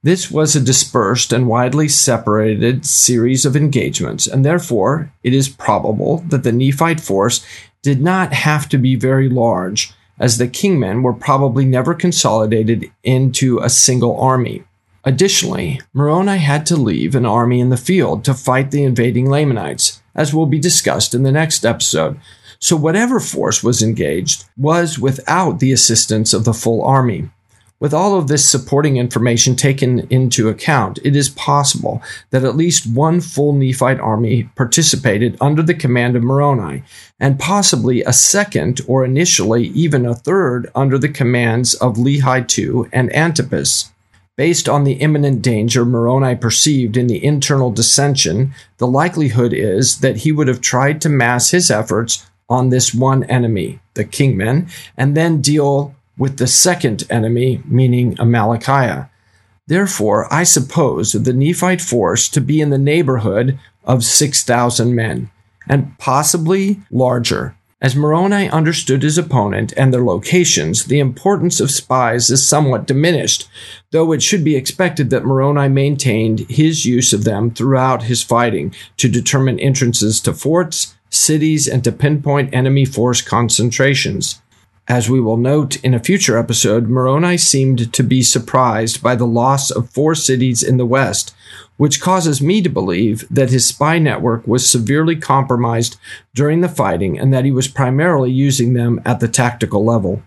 This 0.04 0.32
was 0.32 0.56
a 0.56 0.60
dispersed 0.60 1.32
and 1.32 1.46
widely 1.46 1.86
separated 1.86 2.84
series 2.84 3.46
of 3.46 3.54
engagements, 3.54 4.26
and 4.26 4.44
therefore 4.44 5.12
it 5.22 5.32
is 5.32 5.48
probable 5.48 6.18
that 6.28 6.42
the 6.42 6.50
Nephite 6.50 7.00
force 7.00 7.46
did 7.82 8.02
not 8.02 8.32
have 8.32 8.68
to 8.70 8.78
be 8.78 8.96
very 8.96 9.28
large, 9.28 9.92
as 10.18 10.38
the 10.38 10.48
kingmen 10.48 11.02
were 11.02 11.12
probably 11.12 11.64
never 11.64 11.94
consolidated 11.94 12.90
into 13.04 13.60
a 13.60 13.70
single 13.70 14.18
army. 14.20 14.64
Additionally, 15.04 15.80
Moroni 15.92 16.38
had 16.38 16.66
to 16.66 16.76
leave 16.76 17.14
an 17.14 17.26
army 17.26 17.60
in 17.60 17.68
the 17.68 17.76
field 17.76 18.24
to 18.24 18.34
fight 18.34 18.72
the 18.72 18.82
invading 18.82 19.30
Lamanites, 19.30 20.02
as 20.16 20.34
will 20.34 20.46
be 20.46 20.58
discussed 20.58 21.14
in 21.14 21.22
the 21.22 21.30
next 21.30 21.64
episode. 21.64 22.20
So, 22.58 22.74
whatever 22.74 23.20
force 23.20 23.62
was 23.62 23.82
engaged 23.84 24.46
was 24.56 24.98
without 24.98 25.60
the 25.60 25.72
assistance 25.72 26.32
of 26.32 26.44
the 26.44 26.54
full 26.54 26.82
army. 26.82 27.30
With 27.82 27.92
all 27.92 28.16
of 28.16 28.28
this 28.28 28.48
supporting 28.48 28.96
information 28.96 29.56
taken 29.56 30.06
into 30.08 30.48
account, 30.48 31.00
it 31.02 31.16
is 31.16 31.30
possible 31.30 32.00
that 32.30 32.44
at 32.44 32.54
least 32.54 32.86
one 32.86 33.20
full 33.20 33.52
Nephite 33.54 33.98
army 33.98 34.44
participated 34.54 35.36
under 35.40 35.64
the 35.64 35.74
command 35.74 36.14
of 36.14 36.22
Moroni, 36.22 36.84
and 37.18 37.40
possibly 37.40 38.00
a 38.04 38.12
second 38.12 38.82
or 38.86 39.04
initially 39.04 39.64
even 39.70 40.06
a 40.06 40.14
third 40.14 40.70
under 40.76 40.96
the 40.96 41.08
commands 41.08 41.74
of 41.74 41.96
Lehi 41.96 42.46
II 42.56 42.88
and 42.92 43.12
Antipus. 43.16 43.90
Based 44.36 44.68
on 44.68 44.84
the 44.84 45.00
imminent 45.02 45.42
danger 45.42 45.84
Moroni 45.84 46.36
perceived 46.36 46.96
in 46.96 47.08
the 47.08 47.24
internal 47.24 47.72
dissension, 47.72 48.54
the 48.78 48.86
likelihood 48.86 49.52
is 49.52 49.98
that 49.98 50.18
he 50.18 50.30
would 50.30 50.46
have 50.46 50.60
tried 50.60 51.00
to 51.00 51.08
mass 51.08 51.50
his 51.50 51.68
efforts 51.68 52.24
on 52.48 52.68
this 52.68 52.94
one 52.94 53.24
enemy, 53.24 53.80
the 53.94 54.04
kingmen, 54.04 54.70
and 54.96 55.16
then 55.16 55.40
deal 55.40 55.96
with 56.18 56.38
the 56.38 56.46
second 56.46 57.04
enemy, 57.10 57.62
meaning 57.64 58.14
Amalickiah. 58.16 59.08
Therefore, 59.66 60.32
I 60.32 60.42
suppose 60.42 61.12
the 61.12 61.32
Nephite 61.32 61.80
force 61.80 62.28
to 62.30 62.40
be 62.40 62.60
in 62.60 62.70
the 62.70 62.78
neighborhood 62.78 63.58
of 63.84 64.04
6,000 64.04 64.94
men, 64.94 65.30
and 65.68 65.96
possibly 65.98 66.80
larger. 66.90 67.56
As 67.80 67.96
Moroni 67.96 68.48
understood 68.48 69.02
his 69.02 69.18
opponent 69.18 69.72
and 69.76 69.92
their 69.92 70.04
locations, 70.04 70.84
the 70.84 71.00
importance 71.00 71.58
of 71.58 71.70
spies 71.70 72.30
is 72.30 72.46
somewhat 72.46 72.86
diminished, 72.86 73.48
though 73.90 74.12
it 74.12 74.22
should 74.22 74.44
be 74.44 74.54
expected 74.54 75.10
that 75.10 75.24
Moroni 75.24 75.68
maintained 75.68 76.40
his 76.48 76.84
use 76.84 77.12
of 77.12 77.24
them 77.24 77.50
throughout 77.50 78.04
his 78.04 78.22
fighting 78.22 78.74
to 78.98 79.08
determine 79.08 79.58
entrances 79.58 80.20
to 80.20 80.32
forts, 80.32 80.94
cities, 81.10 81.66
and 81.66 81.82
to 81.82 81.90
pinpoint 81.90 82.52
enemy 82.54 82.84
force 82.84 83.22
concentrations. 83.22 84.41
As 84.88 85.08
we 85.08 85.20
will 85.20 85.36
note 85.36 85.82
in 85.84 85.94
a 85.94 86.00
future 86.00 86.36
episode, 86.36 86.88
Moroni 86.88 87.38
seemed 87.38 87.92
to 87.92 88.02
be 88.02 88.20
surprised 88.20 89.00
by 89.00 89.14
the 89.14 89.26
loss 89.26 89.70
of 89.70 89.90
four 89.90 90.16
cities 90.16 90.62
in 90.62 90.76
the 90.76 90.86
west, 90.86 91.34
which 91.76 92.00
causes 92.00 92.42
me 92.42 92.60
to 92.62 92.68
believe 92.68 93.24
that 93.30 93.50
his 93.50 93.64
spy 93.64 94.00
network 94.00 94.46
was 94.46 94.68
severely 94.68 95.14
compromised 95.14 95.98
during 96.34 96.60
the 96.60 96.68
fighting 96.68 97.18
and 97.18 97.32
that 97.32 97.44
he 97.44 97.52
was 97.52 97.68
primarily 97.68 98.30
using 98.30 98.72
them 98.72 99.00
at 99.04 99.20
the 99.20 99.28
tactical 99.28 99.84
level. 99.84 100.22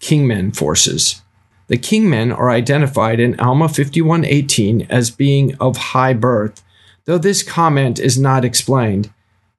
Kingmen 0.00 0.54
forces. 0.54 1.22
The 1.68 1.78
kingmen 1.78 2.36
are 2.36 2.50
identified 2.50 3.20
in 3.20 3.38
Alma 3.38 3.68
5118 3.68 4.82
as 4.90 5.10
being 5.10 5.54
of 5.56 5.76
high 5.76 6.12
birth, 6.12 6.62
though 7.04 7.18
this 7.18 7.42
comment 7.42 8.00
is 8.00 8.18
not 8.18 8.44
explained. 8.44 9.10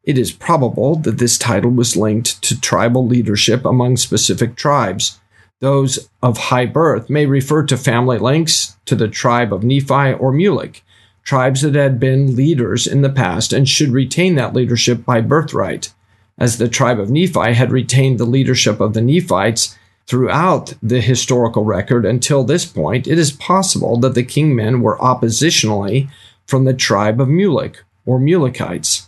It 0.07 0.17
is 0.17 0.31
probable 0.31 0.95
that 0.99 1.17
this 1.17 1.37
title 1.37 1.69
was 1.69 1.97
linked 1.97 2.41
to 2.43 2.61
tribal 2.61 3.05
leadership 3.05 3.65
among 3.65 3.97
specific 3.97 4.55
tribes. 4.55 5.19
Those 5.59 6.07
of 6.23 6.37
high 6.37 6.65
birth 6.65 7.09
may 7.09 7.25
refer 7.25 7.63
to 7.63 7.75
family 7.75 8.17
links 8.17 8.77
to 8.85 8.95
the 8.95 9.09
tribe 9.09 9.51
of 9.51 9.65
Nephi 9.65 10.13
or 10.13 10.31
Mulek, 10.31 10.79
tribes 11.25 11.61
that 11.61 11.75
had 11.75 11.99
been 11.99 12.37
leaders 12.37 12.87
in 12.87 13.01
the 13.01 13.09
past 13.09 13.51
and 13.51 13.67
should 13.67 13.89
retain 13.89 14.35
that 14.35 14.53
leadership 14.53 15.03
by 15.03 15.19
birthright. 15.19 15.93
As 16.37 16.57
the 16.57 16.69
tribe 16.69 17.01
of 17.01 17.09
Nephi 17.09 17.51
had 17.51 17.73
retained 17.73 18.17
the 18.17 18.25
leadership 18.25 18.79
of 18.79 18.93
the 18.93 19.01
Nephites 19.01 19.77
throughout 20.05 20.73
the 20.81 21.01
historical 21.01 21.65
record 21.65 22.05
until 22.05 22.45
this 22.45 22.63
point, 22.63 23.07
it 23.07 23.19
is 23.19 23.33
possible 23.33 23.97
that 23.97 24.15
the 24.15 24.23
kingmen 24.23 24.79
were 24.79 24.97
oppositionally 24.99 26.09
from 26.45 26.63
the 26.63 26.73
tribe 26.73 27.19
of 27.19 27.27
Mulek 27.27 27.79
or 28.05 28.21
Mulekites. 28.21 29.06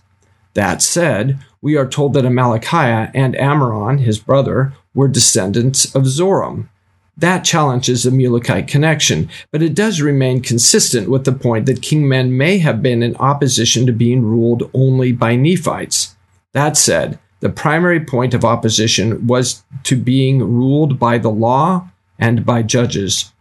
That 0.53 0.81
said, 0.81 1.39
we 1.61 1.75
are 1.75 1.87
told 1.87 2.13
that 2.13 2.25
Amalickiah 2.25 3.11
and 3.13 3.35
Ammoron, 3.35 3.99
his 3.99 4.19
brother, 4.19 4.73
were 4.93 5.07
descendants 5.07 5.93
of 5.95 6.03
Zoram. 6.03 6.69
That 7.17 7.43
challenges 7.43 8.03
the 8.03 8.11
Mulekite 8.11 8.67
connection, 8.67 9.29
but 9.51 9.61
it 9.61 9.75
does 9.75 10.01
remain 10.01 10.41
consistent 10.41 11.09
with 11.09 11.25
the 11.25 11.33
point 11.33 11.65
that 11.65 11.81
kingmen 11.81 12.31
may 12.31 12.59
have 12.59 12.81
been 12.81 13.03
in 13.03 13.15
opposition 13.17 13.85
to 13.85 13.91
being 13.91 14.23
ruled 14.23 14.69
only 14.73 15.11
by 15.11 15.35
Nephites. 15.35 16.15
That 16.53 16.77
said, 16.77 17.19
the 17.41 17.49
primary 17.49 17.99
point 17.99 18.33
of 18.33 18.45
opposition 18.45 19.27
was 19.27 19.63
to 19.83 19.95
being 19.95 20.39
ruled 20.39 20.97
by 20.97 21.17
the 21.17 21.29
law 21.29 21.89
and 22.17 22.45
by 22.45 22.63
judges. 22.63 23.33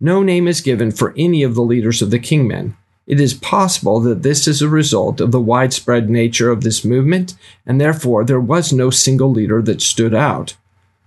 No 0.00 0.22
name 0.22 0.46
is 0.46 0.60
given 0.60 0.90
for 0.90 1.14
any 1.16 1.42
of 1.42 1.54
the 1.54 1.62
leaders 1.62 2.02
of 2.02 2.10
the 2.10 2.18
kingmen. 2.18 2.74
It 3.06 3.20
is 3.20 3.34
possible 3.34 4.00
that 4.00 4.24
this 4.24 4.48
is 4.48 4.60
a 4.60 4.68
result 4.68 5.20
of 5.20 5.30
the 5.30 5.40
widespread 5.40 6.10
nature 6.10 6.50
of 6.50 6.62
this 6.62 6.84
movement, 6.84 7.34
and 7.64 7.80
therefore 7.80 8.24
there 8.24 8.40
was 8.40 8.72
no 8.72 8.90
single 8.90 9.30
leader 9.30 9.62
that 9.62 9.80
stood 9.80 10.12
out. 10.12 10.56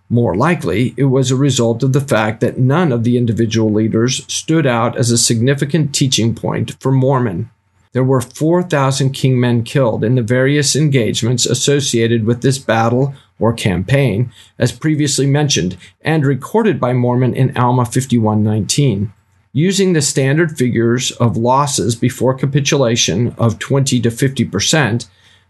More 0.09 0.33
likely, 0.33 0.93
it 0.95 1.05
was 1.05 1.29
a 1.29 1.35
result 1.35 1.83
of 1.83 1.91
the 1.91 2.01
fact 2.01 2.39
that 2.39 2.57
none 2.57 2.93
of 2.93 3.03
the 3.03 3.17
individual 3.17 3.71
leaders 3.71 4.25
stood 4.33 4.65
out 4.65 4.97
as 4.97 5.11
a 5.11 5.17
significant 5.17 5.93
teaching 5.93 6.33
point 6.33 6.77
for 6.79 6.91
Mormon. 6.91 7.49
There 7.91 8.03
were 8.03 8.21
4,000 8.21 9.13
kingmen 9.13 9.65
killed 9.65 10.03
in 10.03 10.15
the 10.15 10.21
various 10.21 10.75
engagements 10.75 11.45
associated 11.45 12.23
with 12.23 12.41
this 12.41 12.57
battle 12.59 13.13
or 13.39 13.51
campaign, 13.51 14.31
as 14.57 14.71
previously 14.71 15.25
mentioned, 15.25 15.75
and 16.01 16.25
recorded 16.25 16.79
by 16.79 16.93
Mormon 16.93 17.35
in 17.35 17.55
Alma 17.57 17.83
5119 17.83 19.11
using 19.53 19.93
the 19.93 20.01
standard 20.01 20.57
figures 20.57 21.11
of 21.11 21.37
losses 21.37 21.95
before 21.95 22.33
capitulation 22.33 23.33
of 23.37 23.59
20 23.59 23.99
to 24.01 24.09
50%, 24.09 25.07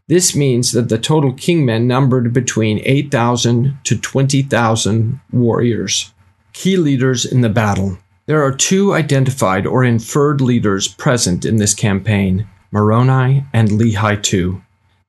this 0.08 0.36
means 0.36 0.72
that 0.72 0.89
the 0.89 0.98
total 0.98 1.34
kingmen 1.34 1.84
numbered 1.84 2.34
between 2.34 2.82
8,000 2.84 3.77
to 3.84 3.98
20,000 4.00 5.20
warriors. 5.32 6.13
Key 6.53 6.77
leaders 6.77 7.25
in 7.25 7.41
the 7.41 7.50
battle. 7.50 7.98
There 8.25 8.44
are 8.44 8.51
two 8.51 8.94
identified 8.94 9.65
or 9.68 9.84
inferred 9.84 10.41
leaders 10.41 10.88
present 10.88 11.46
in 11.46 11.58
this 11.58 11.74
campaign 11.74 12.48
Moroni 12.72 13.46
and 13.53 13.70
Lehi 13.70 14.34
II. 14.34 14.62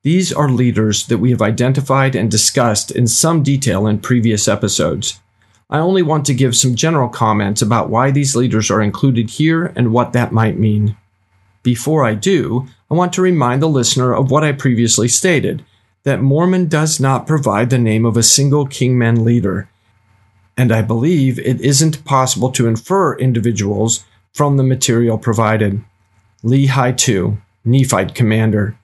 These 0.02 0.32
are 0.32 0.48
leaders 0.48 1.06
that 1.08 1.18
we 1.18 1.30
have 1.30 1.42
identified 1.42 2.14
and 2.14 2.30
discussed 2.30 2.90
in 2.90 3.06
some 3.06 3.42
detail 3.42 3.86
in 3.86 4.00
previous 4.00 4.48
episodes. 4.48 5.20
I 5.70 5.78
only 5.78 6.02
want 6.02 6.26
to 6.26 6.34
give 6.34 6.56
some 6.56 6.74
general 6.74 7.08
comments 7.08 7.62
about 7.62 7.90
why 7.90 8.10
these 8.10 8.34
leaders 8.34 8.70
are 8.72 8.82
included 8.82 9.30
here 9.30 9.72
and 9.76 9.92
what 9.92 10.12
that 10.12 10.32
might 10.32 10.58
mean. 10.58 10.96
Before 11.62 12.04
I 12.04 12.14
do, 12.14 12.66
I 12.90 12.94
want 12.94 13.12
to 13.12 13.22
remind 13.22 13.62
the 13.62 13.68
listener 13.68 14.12
of 14.12 14.32
what 14.32 14.42
I 14.42 14.50
previously 14.50 15.06
stated 15.06 15.64
that 16.02 16.22
Mormon 16.22 16.66
does 16.66 16.98
not 16.98 17.26
provide 17.26 17.70
the 17.70 17.78
name 17.78 18.04
of 18.04 18.16
a 18.16 18.22
single 18.22 18.66
Kingmen 18.66 19.22
leader, 19.22 19.68
and 20.56 20.72
I 20.72 20.82
believe 20.82 21.38
it 21.38 21.60
isn't 21.60 22.04
possible 22.04 22.50
to 22.52 22.66
infer 22.66 23.16
individuals 23.16 24.04
from 24.32 24.56
the 24.56 24.64
material 24.64 25.18
provided. 25.18 25.84
Lehi 26.42 27.08
II, 27.08 27.38
Nephite 27.64 28.14
commander. 28.14 28.76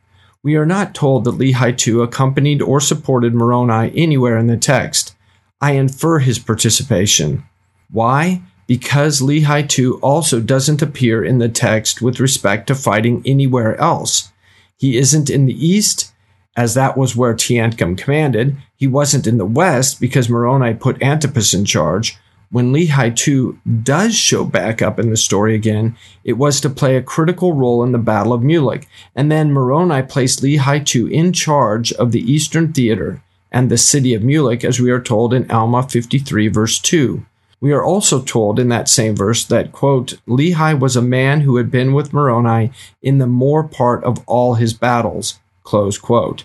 We 0.42 0.54
are 0.54 0.66
not 0.66 0.94
told 0.94 1.24
that 1.24 1.38
Lehi 1.38 1.88
II 1.88 2.04
accompanied 2.04 2.62
or 2.62 2.80
supported 2.80 3.34
Moroni 3.34 3.90
anywhere 3.96 4.38
in 4.38 4.46
the 4.46 4.56
text. 4.56 5.15
I 5.60 5.72
infer 5.72 6.18
his 6.18 6.38
participation. 6.38 7.44
Why? 7.90 8.42
Because 8.66 9.20
Lehi 9.20 9.78
II 9.78 9.98
also 10.00 10.40
doesn't 10.40 10.82
appear 10.82 11.24
in 11.24 11.38
the 11.38 11.48
text 11.48 12.02
with 12.02 12.20
respect 12.20 12.66
to 12.66 12.74
fighting 12.74 13.22
anywhere 13.24 13.80
else. 13.80 14.32
He 14.76 14.98
isn't 14.98 15.30
in 15.30 15.46
the 15.46 15.66
east, 15.66 16.12
as 16.56 16.74
that 16.74 16.96
was 16.96 17.16
where 17.16 17.34
Teancum 17.34 17.96
commanded. 17.96 18.56
He 18.76 18.86
wasn't 18.86 19.26
in 19.26 19.38
the 19.38 19.46
west 19.46 20.00
because 20.00 20.28
Moroni 20.28 20.74
put 20.74 21.02
Antipus 21.02 21.54
in 21.54 21.64
charge. 21.64 22.18
When 22.50 22.72
Lehi 22.72 23.16
II 23.26 23.58
does 23.82 24.14
show 24.14 24.44
back 24.44 24.82
up 24.82 24.98
in 24.98 25.10
the 25.10 25.16
story 25.16 25.54
again, 25.54 25.96
it 26.22 26.34
was 26.34 26.60
to 26.60 26.70
play 26.70 26.96
a 26.96 27.02
critical 27.02 27.54
role 27.54 27.82
in 27.82 27.92
the 27.92 27.98
Battle 27.98 28.32
of 28.32 28.42
Mulek, 28.42 28.86
and 29.14 29.32
then 29.32 29.52
Moroni 29.52 30.02
placed 30.02 30.42
Lehi 30.42 30.94
II 30.94 31.12
in 31.12 31.32
charge 31.32 31.92
of 31.94 32.12
the 32.12 32.20
Eastern 32.30 32.72
Theater 32.72 33.22
and 33.56 33.70
the 33.70 33.78
city 33.78 34.12
of 34.12 34.20
Mulek, 34.20 34.64
as 34.64 34.80
we 34.80 34.90
are 34.90 35.00
told 35.00 35.32
in 35.32 35.50
Alma 35.50 35.82
53, 35.82 36.48
verse 36.48 36.78
2. 36.78 37.24
We 37.58 37.72
are 37.72 37.82
also 37.82 38.20
told 38.20 38.58
in 38.58 38.68
that 38.68 38.86
same 38.86 39.16
verse 39.16 39.46
that, 39.46 39.72
quote, 39.72 40.18
Lehi 40.28 40.78
was 40.78 40.94
a 40.94 41.00
man 41.00 41.40
who 41.40 41.56
had 41.56 41.70
been 41.70 41.94
with 41.94 42.12
Moroni 42.12 42.70
in 43.00 43.16
the 43.16 43.26
more 43.26 43.66
part 43.66 44.04
of 44.04 44.22
all 44.26 44.56
his 44.56 44.74
battles, 44.74 45.38
close 45.62 45.96
quote, 45.96 46.44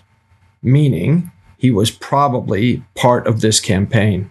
meaning 0.62 1.30
he 1.58 1.70
was 1.70 1.90
probably 1.90 2.82
part 2.94 3.26
of 3.26 3.42
this 3.42 3.60
campaign. 3.60 4.30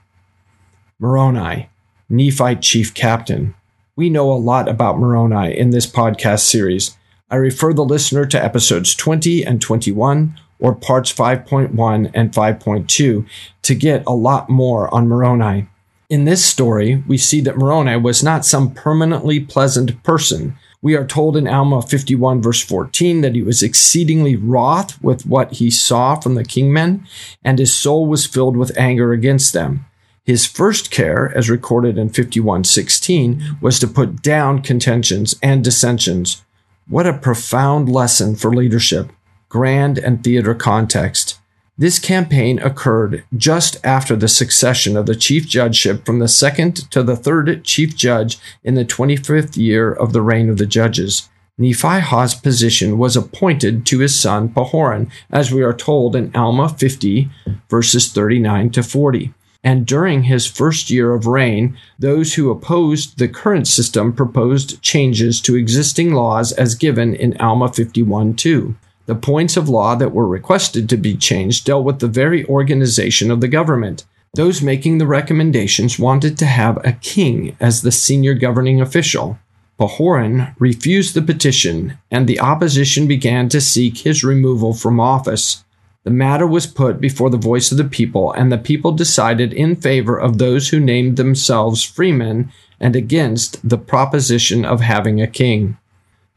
Moroni, 0.97 1.69
Nephite 2.09 2.63
chief 2.63 2.95
captain. 2.95 3.53
We 3.95 4.09
know 4.09 4.31
a 4.31 4.41
lot 4.41 4.67
about 4.67 4.97
Moroni 4.97 5.55
in 5.55 5.69
this 5.69 5.85
podcast 5.85 6.39
series. 6.39 6.97
I 7.29 7.35
refer 7.35 7.73
the 7.73 7.85
listener 7.85 8.25
to 8.25 8.43
episodes 8.43 8.95
20 8.95 9.45
and 9.45 9.61
21 9.61 10.35
or 10.61 10.73
parts 10.73 11.11
5.1 11.11 12.11
and 12.13 12.31
5.2 12.31 13.27
to 13.63 13.75
get 13.75 14.03
a 14.07 14.13
lot 14.13 14.49
more 14.49 14.93
on 14.93 15.09
Moroni. 15.09 15.67
In 16.09 16.25
this 16.25 16.45
story, 16.45 17.03
we 17.07 17.17
see 17.17 17.41
that 17.41 17.57
Moroni 17.57 17.97
was 17.97 18.23
not 18.23 18.45
some 18.45 18.73
permanently 18.73 19.39
pleasant 19.39 20.01
person. 20.03 20.55
We 20.81 20.95
are 20.95 21.05
told 21.05 21.37
in 21.37 21.47
Alma 21.47 21.81
51, 21.81 22.41
verse 22.41 22.61
14, 22.63 23.21
that 23.21 23.35
he 23.35 23.41
was 23.41 23.63
exceedingly 23.63 24.35
wroth 24.35 25.01
with 25.01 25.25
what 25.25 25.53
he 25.53 25.69
saw 25.71 26.15
from 26.15 26.35
the 26.35 26.43
kingmen, 26.43 27.05
and 27.43 27.59
his 27.59 27.73
soul 27.73 28.07
was 28.07 28.25
filled 28.25 28.57
with 28.57 28.77
anger 28.77 29.13
against 29.13 29.53
them. 29.53 29.85
His 30.23 30.45
first 30.45 30.91
care, 30.91 31.35
as 31.35 31.49
recorded 31.49 31.97
in 31.97 32.09
51:16, 32.09 33.57
was 33.61 33.79
to 33.79 33.87
put 33.87 34.21
down 34.21 34.61
contentions 34.61 35.35
and 35.41 35.63
dissensions. 35.63 36.41
What 36.87 37.07
a 37.07 37.13
profound 37.13 37.89
lesson 37.89 38.35
for 38.35 38.53
leadership, 38.53 39.11
grand 39.51 39.97
and 39.97 40.23
theater 40.23 40.55
context. 40.55 41.37
This 41.77 41.99
campaign 41.99 42.57
occurred 42.59 43.25
just 43.35 43.85
after 43.85 44.15
the 44.15 44.29
succession 44.29 44.95
of 44.95 45.07
the 45.07 45.15
chief 45.15 45.45
judgeship 45.45 46.05
from 46.05 46.19
the 46.19 46.29
second 46.29 46.89
to 46.91 47.03
the 47.03 47.17
third 47.17 47.65
chief 47.65 47.95
judge 47.97 48.37
in 48.63 48.75
the 48.75 48.85
25th 48.85 49.57
year 49.57 49.91
of 49.91 50.13
the 50.13 50.21
reign 50.21 50.49
of 50.49 50.57
the 50.57 50.65
judges. 50.65 51.27
Nephihah's 51.59 52.33
position 52.33 52.97
was 52.97 53.17
appointed 53.17 53.85
to 53.87 53.99
his 53.99 54.17
son 54.17 54.47
Pahoran, 54.47 55.11
as 55.29 55.51
we 55.51 55.61
are 55.61 55.73
told 55.73 56.15
in 56.15 56.33
Alma 56.33 56.69
50, 56.69 57.29
verses 57.69 58.09
39 58.09 58.69
to 58.69 58.83
40 58.83 59.33
and 59.63 59.85
during 59.85 60.23
his 60.23 60.47
first 60.47 60.89
year 60.89 61.13
of 61.13 61.27
reign, 61.27 61.77
those 61.99 62.33
who 62.33 62.49
opposed 62.49 63.19
the 63.19 63.27
current 63.27 63.67
system 63.67 64.11
proposed 64.11 64.81
changes 64.81 65.39
to 65.41 65.55
existing 65.55 66.13
laws 66.13 66.51
as 66.51 66.73
given 66.73 67.13
in 67.13 67.37
Alma 67.37 67.71
51 67.71 68.33
2. 68.35 68.75
The 69.11 69.15
points 69.15 69.57
of 69.57 69.67
law 69.67 69.95
that 69.95 70.13
were 70.13 70.25
requested 70.25 70.87
to 70.87 70.95
be 70.95 71.17
changed 71.17 71.65
dealt 71.65 71.83
with 71.83 71.99
the 71.99 72.07
very 72.07 72.45
organization 72.45 73.29
of 73.29 73.41
the 73.41 73.49
government. 73.49 74.05
Those 74.35 74.61
making 74.61 74.99
the 74.99 75.05
recommendations 75.05 75.99
wanted 75.99 76.37
to 76.37 76.45
have 76.45 76.79
a 76.85 76.93
king 76.93 77.57
as 77.59 77.81
the 77.81 77.91
senior 77.91 78.33
governing 78.33 78.79
official. 78.79 79.37
Pahoran 79.77 80.55
refused 80.59 81.13
the 81.13 81.21
petition, 81.21 81.97
and 82.09 82.25
the 82.25 82.39
opposition 82.39 83.05
began 83.05 83.49
to 83.49 83.59
seek 83.59 83.97
his 83.97 84.23
removal 84.23 84.73
from 84.73 85.01
office. 85.01 85.65
The 86.05 86.09
matter 86.09 86.47
was 86.47 86.65
put 86.65 87.01
before 87.01 87.29
the 87.29 87.35
voice 87.35 87.69
of 87.69 87.77
the 87.77 87.83
people, 87.83 88.31
and 88.31 88.49
the 88.49 88.57
people 88.57 88.93
decided 88.93 89.51
in 89.51 89.75
favor 89.75 90.17
of 90.17 90.37
those 90.37 90.69
who 90.69 90.79
named 90.79 91.17
themselves 91.17 91.83
freemen 91.83 92.49
and 92.79 92.95
against 92.95 93.67
the 93.67 93.77
proposition 93.77 94.63
of 94.63 94.79
having 94.79 95.19
a 95.19 95.27
king. 95.27 95.77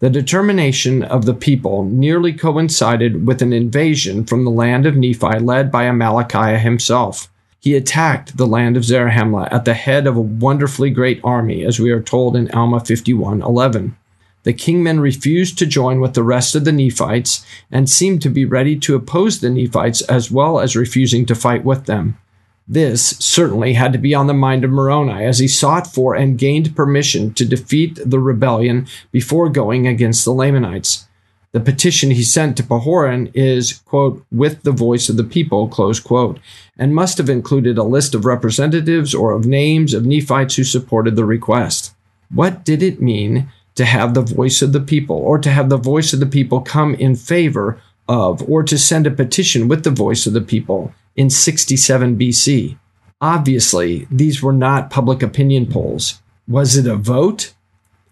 The 0.04 0.10
determination 0.10 1.02
of 1.02 1.24
the 1.24 1.32
people 1.32 1.84
nearly 1.84 2.34
coincided 2.34 3.26
with 3.26 3.40
an 3.40 3.54
invasion 3.54 4.26
from 4.26 4.44
the 4.44 4.50
land 4.50 4.84
of 4.84 4.98
Nephi 4.98 5.38
led 5.38 5.72
by 5.72 5.84
Amalickiah 5.84 6.60
himself. 6.60 7.30
He 7.58 7.74
attacked 7.74 8.36
the 8.36 8.46
land 8.46 8.76
of 8.76 8.84
Zarahemla 8.84 9.48
at 9.50 9.64
the 9.64 9.72
head 9.72 10.06
of 10.06 10.18
a 10.18 10.20
wonderfully 10.20 10.90
great 10.90 11.22
army, 11.24 11.64
as 11.64 11.80
we 11.80 11.90
are 11.90 12.02
told 12.02 12.36
in 12.36 12.50
Alma 12.50 12.80
51:11. 12.80 13.94
The 14.42 14.52
kingmen 14.52 15.00
refused 15.00 15.56
to 15.56 15.64
join 15.64 16.00
with 16.02 16.12
the 16.12 16.22
rest 16.22 16.54
of 16.54 16.66
the 16.66 16.72
Nephites 16.72 17.42
and 17.72 17.88
seemed 17.88 18.20
to 18.20 18.28
be 18.28 18.44
ready 18.44 18.76
to 18.80 18.96
oppose 18.96 19.40
the 19.40 19.48
Nephites 19.48 20.02
as 20.02 20.30
well 20.30 20.60
as 20.60 20.76
refusing 20.76 21.24
to 21.24 21.34
fight 21.34 21.64
with 21.64 21.86
them. 21.86 22.18
This 22.66 23.10
certainly 23.18 23.74
had 23.74 23.92
to 23.92 23.98
be 23.98 24.14
on 24.14 24.26
the 24.26 24.32
mind 24.32 24.64
of 24.64 24.70
Moroni 24.70 25.24
as 25.24 25.38
he 25.38 25.48
sought 25.48 25.86
for 25.86 26.14
and 26.14 26.38
gained 26.38 26.74
permission 26.74 27.34
to 27.34 27.44
defeat 27.44 27.98
the 28.04 28.18
rebellion 28.18 28.86
before 29.12 29.50
going 29.50 29.86
against 29.86 30.24
the 30.24 30.32
Lamanites. 30.32 31.06
The 31.52 31.60
petition 31.60 32.10
he 32.10 32.22
sent 32.22 32.56
to 32.56 32.62
Pahoran 32.62 33.30
is, 33.34 33.74
quote, 33.84 34.24
with 34.32 34.62
the 34.62 34.72
voice 34.72 35.08
of 35.08 35.16
the 35.16 35.24
people, 35.24 35.68
close 35.68 36.00
quote, 36.00 36.40
and 36.78 36.94
must 36.94 37.18
have 37.18 37.28
included 37.28 37.76
a 37.76 37.84
list 37.84 38.14
of 38.14 38.24
representatives 38.24 39.14
or 39.14 39.32
of 39.32 39.44
names 39.44 39.92
of 39.92 40.06
Nephites 40.06 40.56
who 40.56 40.64
supported 40.64 41.16
the 41.16 41.24
request. 41.24 41.94
What 42.32 42.64
did 42.64 42.82
it 42.82 43.00
mean 43.00 43.50
to 43.74 43.84
have 43.84 44.14
the 44.14 44.22
voice 44.22 44.62
of 44.62 44.72
the 44.72 44.80
people, 44.80 45.16
or 45.16 45.38
to 45.38 45.50
have 45.50 45.68
the 45.68 45.76
voice 45.76 46.12
of 46.12 46.20
the 46.20 46.26
people 46.26 46.60
come 46.60 46.94
in 46.94 47.14
favor 47.14 47.80
of, 48.08 48.42
or 48.48 48.62
to 48.62 48.78
send 48.78 49.06
a 49.06 49.10
petition 49.10 49.68
with 49.68 49.84
the 49.84 49.90
voice 49.90 50.26
of 50.26 50.32
the 50.32 50.40
people 50.40 50.94
in 51.16 51.30
67 51.30 52.18
BC. 52.18 52.78
Obviously, 53.20 54.06
these 54.10 54.42
were 54.42 54.52
not 54.52 54.90
public 54.90 55.22
opinion 55.22 55.66
polls. 55.66 56.20
Was 56.46 56.76
it 56.76 56.86
a 56.86 56.96
vote? 56.96 57.54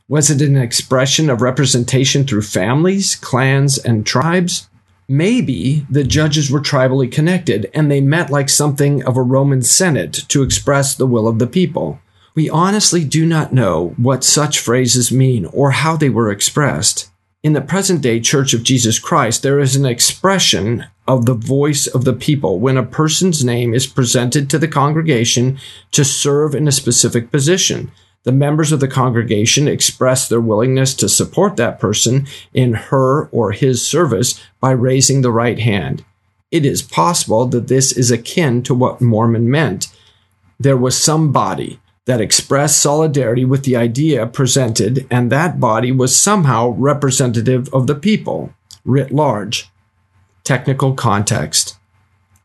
Was 0.09 0.31
it 0.31 0.41
an 0.43 0.57
expression 0.57 1.29
of 1.29 1.43
representation 1.43 2.25
through 2.25 2.43
families, 2.43 3.17
clans, 3.17 3.79
and 3.79 4.07
tribes? 4.07 4.69
Maybe 5.09 5.87
the 5.91 6.05
judges 6.05 6.51
were 6.51 6.61
tribally 6.61 7.11
connected 7.11 7.71
and 7.75 7.91
they 7.91 8.01
met 8.01 8.31
like 8.31 8.49
something 8.49 9.05
of 9.05 9.17
a 9.17 9.23
Roman 9.23 9.62
Senate 9.62 10.12
to 10.29 10.43
express 10.43 10.95
the 10.95 11.07
will 11.07 11.29
of 11.29 11.38
the 11.38 11.47
people. 11.47 12.01
We 12.35 12.49
honestly 12.49 13.05
do 13.05 13.27
not 13.27 13.53
know 13.53 13.95
what 13.99 14.25
such 14.25 14.59
phrases 14.59 15.12
mean 15.12 15.45
or 15.47 15.73
how 15.73 15.97
they 15.97 16.09
were 16.09 16.31
expressed. 16.31 17.11
In 17.42 17.55
the 17.55 17.61
present 17.61 18.02
day 18.02 18.20
Church 18.20 18.55
of 18.55 18.62
Jesus 18.62 19.00
Christ, 19.00 19.42
there 19.42 19.59
is 19.59 19.74
an 19.74 19.85
expression 19.85 20.87
of 21.09 21.26
the 21.26 21.35
voice 21.35 21.88
of 21.88 22.05
the 22.05 22.12
people 22.12 22.61
when 22.61 22.76
a 22.76 22.85
person's 22.85 23.44
name 23.44 23.74
is 23.74 23.85
presented 23.85 24.48
to 24.48 24.61
the 24.61 24.68
congregation 24.68 25.59
to 25.90 26.05
serve 26.05 26.55
in 26.55 26.68
a 26.68 26.72
specific 26.72 27.33
position. 27.33 27.90
The 28.22 28.31
members 28.31 28.70
of 28.70 28.78
the 28.78 28.87
congregation 28.87 29.66
express 29.66 30.28
their 30.28 30.40
willingness 30.40 30.94
to 30.94 31.09
support 31.09 31.57
that 31.57 31.81
person 31.81 32.28
in 32.55 32.74
her 32.74 33.26
or 33.33 33.50
his 33.50 33.85
service 33.85 34.40
by 34.61 34.70
raising 34.70 35.22
the 35.22 35.33
right 35.33 35.59
hand. 35.59 36.05
It 36.52 36.64
is 36.64 36.81
possible 36.81 37.46
that 37.46 37.66
this 37.66 37.90
is 37.90 38.12
akin 38.12 38.62
to 38.62 38.74
what 38.74 39.00
Mormon 39.00 39.50
meant. 39.50 39.88
There 40.61 40.76
was 40.76 40.96
some 40.96 41.33
body, 41.33 41.81
that 42.07 42.21
expressed 42.21 42.81
solidarity 42.81 43.45
with 43.45 43.65
the 43.65 43.77
idea 43.77 44.27
presented, 44.27 45.07
and 45.11 45.31
that 45.31 45.61
body 45.61 45.93
was 45.93 46.19
somehow 46.19 46.71
representative 46.71 47.73
of 47.73 47.87
the 47.87 47.95
people, 47.95 48.53
writ 48.85 49.12
large. 49.12 49.71
Technical 50.43 50.95
context. 50.95 51.77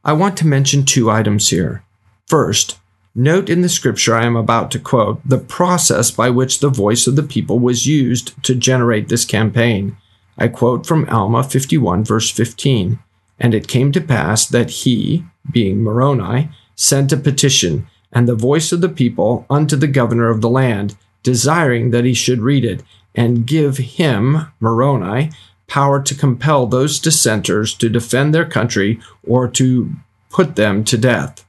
I 0.06 0.14
want 0.14 0.38
to 0.38 0.48
mention 0.48 0.86
two 0.86 1.10
items 1.10 1.50
here. 1.50 1.84
First, 2.28 2.78
note 3.16 3.50
in 3.50 3.62
the 3.62 3.70
scripture 3.70 4.16
I 4.16 4.26
am 4.26 4.36
about 4.36 4.70
to 4.72 4.80
quote 4.80 5.28
the 5.28 5.40
process 5.40 6.12
by 6.12 6.30
which 6.30 6.60
the 6.60 6.70
voice 6.70 7.08
of 7.08 7.16
the 7.16 7.24
people 7.24 7.58
was 7.58 7.88
used 7.88 8.42
to 8.44 8.54
generate 8.54 9.10
this 9.10 9.26
campaign. 9.26 9.98
I 10.38 10.50
quote 10.50 10.86
from 10.86 11.10
Alma 11.10 11.44
51, 11.44 12.04
verse 12.04 12.30
15. 12.30 13.00
And 13.40 13.54
it 13.54 13.68
came 13.68 13.92
to 13.92 14.02
pass 14.02 14.46
that 14.46 14.70
he, 14.70 15.26
being 15.52 15.84
Moroni, 15.84 16.50
sent 16.76 17.12
a 17.12 17.18
petition 17.18 17.88
and 18.12 18.28
the 18.28 18.36
voice 18.36 18.72
of 18.72 18.82
the 18.82 18.90
people 18.90 19.46
unto 19.50 19.76
the 19.76 19.88
governor 19.88 20.30
of 20.30 20.42
the 20.42 20.50
land, 20.50 20.96
desiring 21.24 21.92
that 21.92 22.06
he 22.06 22.14
should 22.14 22.40
read 22.40 22.64
it, 22.64 22.84
and 23.16 23.48
give 23.48 23.78
him, 23.78 24.52
Moroni, 24.60 25.32
power 25.68 26.02
to 26.02 26.16
compel 26.16 26.66
those 26.66 27.00
dissenters 27.00 27.74
to 27.76 27.90
defend 27.90 28.34
their 28.34 28.46
country 28.46 29.00
or 29.26 29.48
to 29.48 29.92
put 30.30 30.56
them 30.56 30.84
to 30.86 30.98
death. 30.98 31.46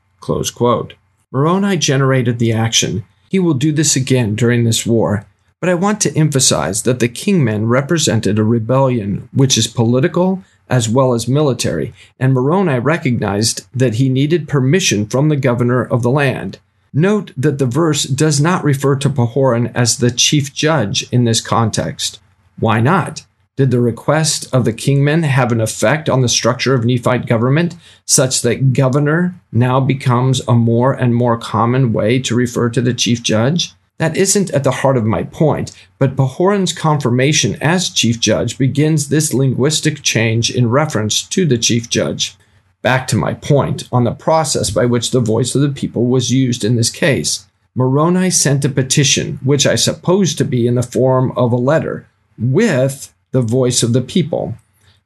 Moroni 1.31 1.77
generated 1.77 2.38
the 2.38 2.53
action. 2.53 3.05
He 3.31 3.38
will 3.38 3.55
do 3.55 3.73
this 3.73 3.94
again 3.97 4.35
during 4.35 4.64
this 4.64 4.87
war. 4.87 5.27
But 5.61 5.68
I 5.68 5.75
want 5.75 6.01
to 6.03 6.16
emphasize 6.16 6.83
that 6.85 7.01
the 7.01 7.09
kingmen 7.09 7.68
represented 7.68 8.38
a 8.38 8.44
rebellion 8.44 9.29
which 9.33 9.59
is 9.59 9.66
political 9.66 10.42
as 10.70 10.88
well 10.88 11.14
as 11.14 11.28
military, 11.28 11.92
and 12.18 12.33
Moroni 12.33 12.78
recognized 12.78 13.66
that 13.74 13.94
he 13.94 14.09
needed 14.09 14.48
permission 14.48 15.07
from 15.07 15.28
the 15.28 15.37
governor 15.37 15.83
of 15.83 16.02
the 16.02 16.11
land. 16.11 16.59
Note 16.92 17.33
that 17.37 17.59
the 17.59 17.66
verse 17.66 18.04
does 18.04 18.40
not 18.40 18.64
refer 18.64 18.96
to 18.96 19.11
Pahoran 19.11 19.70
as 19.74 19.98
the 19.98 20.11
chief 20.11 20.54
judge 20.54 21.11
in 21.12 21.24
this 21.24 21.40
context. 21.40 22.20
Why 22.59 22.81
not? 22.81 23.24
Did 23.57 23.70
the 23.72 23.81
request 23.81 24.48
of 24.54 24.64
the 24.64 24.72
kingmen 24.72 25.24
have 25.24 25.50
an 25.50 25.61
effect 25.61 26.09
on 26.09 26.22
the 26.22 26.28
structure 26.28 26.74
of 26.74 26.85
Nephite 26.85 27.26
government, 27.26 27.74
such 28.04 28.42
that 28.42 28.72
governor 28.72 29.35
now 29.50 29.81
becomes 29.81 30.40
a 30.46 30.54
more 30.54 30.92
and 30.92 31.14
more 31.14 31.37
common 31.37 31.92
way 31.92 32.20
to 32.20 32.37
refer 32.37 32.68
to 32.70 32.81
the 32.81 32.94
chief 32.94 33.20
judge? 33.22 33.74
That 33.98 34.16
isn't 34.16 34.50
at 34.50 34.62
the 34.62 34.70
heart 34.70 34.96
of 34.96 35.04
my 35.04 35.24
point, 35.24 35.72
but 35.98 36.16
Pahoran's 36.16 36.72
confirmation 36.72 37.56
as 37.61 37.90
chief 37.90 38.20
judge 38.20 38.56
begins 38.56 39.08
this 39.08 39.34
linguistic 39.34 40.02
change 40.02 40.50
in 40.50 40.70
reference 40.70 41.22
to 41.24 41.44
the 41.44 41.58
chief 41.58 41.88
judge. 41.88 42.37
Back 42.80 43.08
to 43.08 43.16
my 43.16 43.34
point 43.34 43.88
on 43.90 44.04
the 44.04 44.12
process 44.12 44.70
by 44.70 44.87
which 44.87 45.11
the 45.11 45.20
voice 45.20 45.56
of 45.56 45.62
the 45.62 45.70
people 45.70 46.06
was 46.06 46.32
used 46.32 46.64
in 46.64 46.76
this 46.76 46.90
case. 46.90 47.46
Moroni 47.74 48.30
sent 48.30 48.64
a 48.64 48.68
petition, 48.68 49.40
which 49.42 49.66
I 49.66 49.74
suppose 49.74 50.34
to 50.37 50.44
be 50.44 50.68
in 50.68 50.76
the 50.76 50.82
form 50.82 51.32
of 51.37 51.52
a 51.52 51.56
letter, 51.56 52.06
with 52.38 53.12
the 53.32 53.42
voice 53.42 53.82
of 53.82 53.92
the 53.92 54.00
people. 54.00 54.54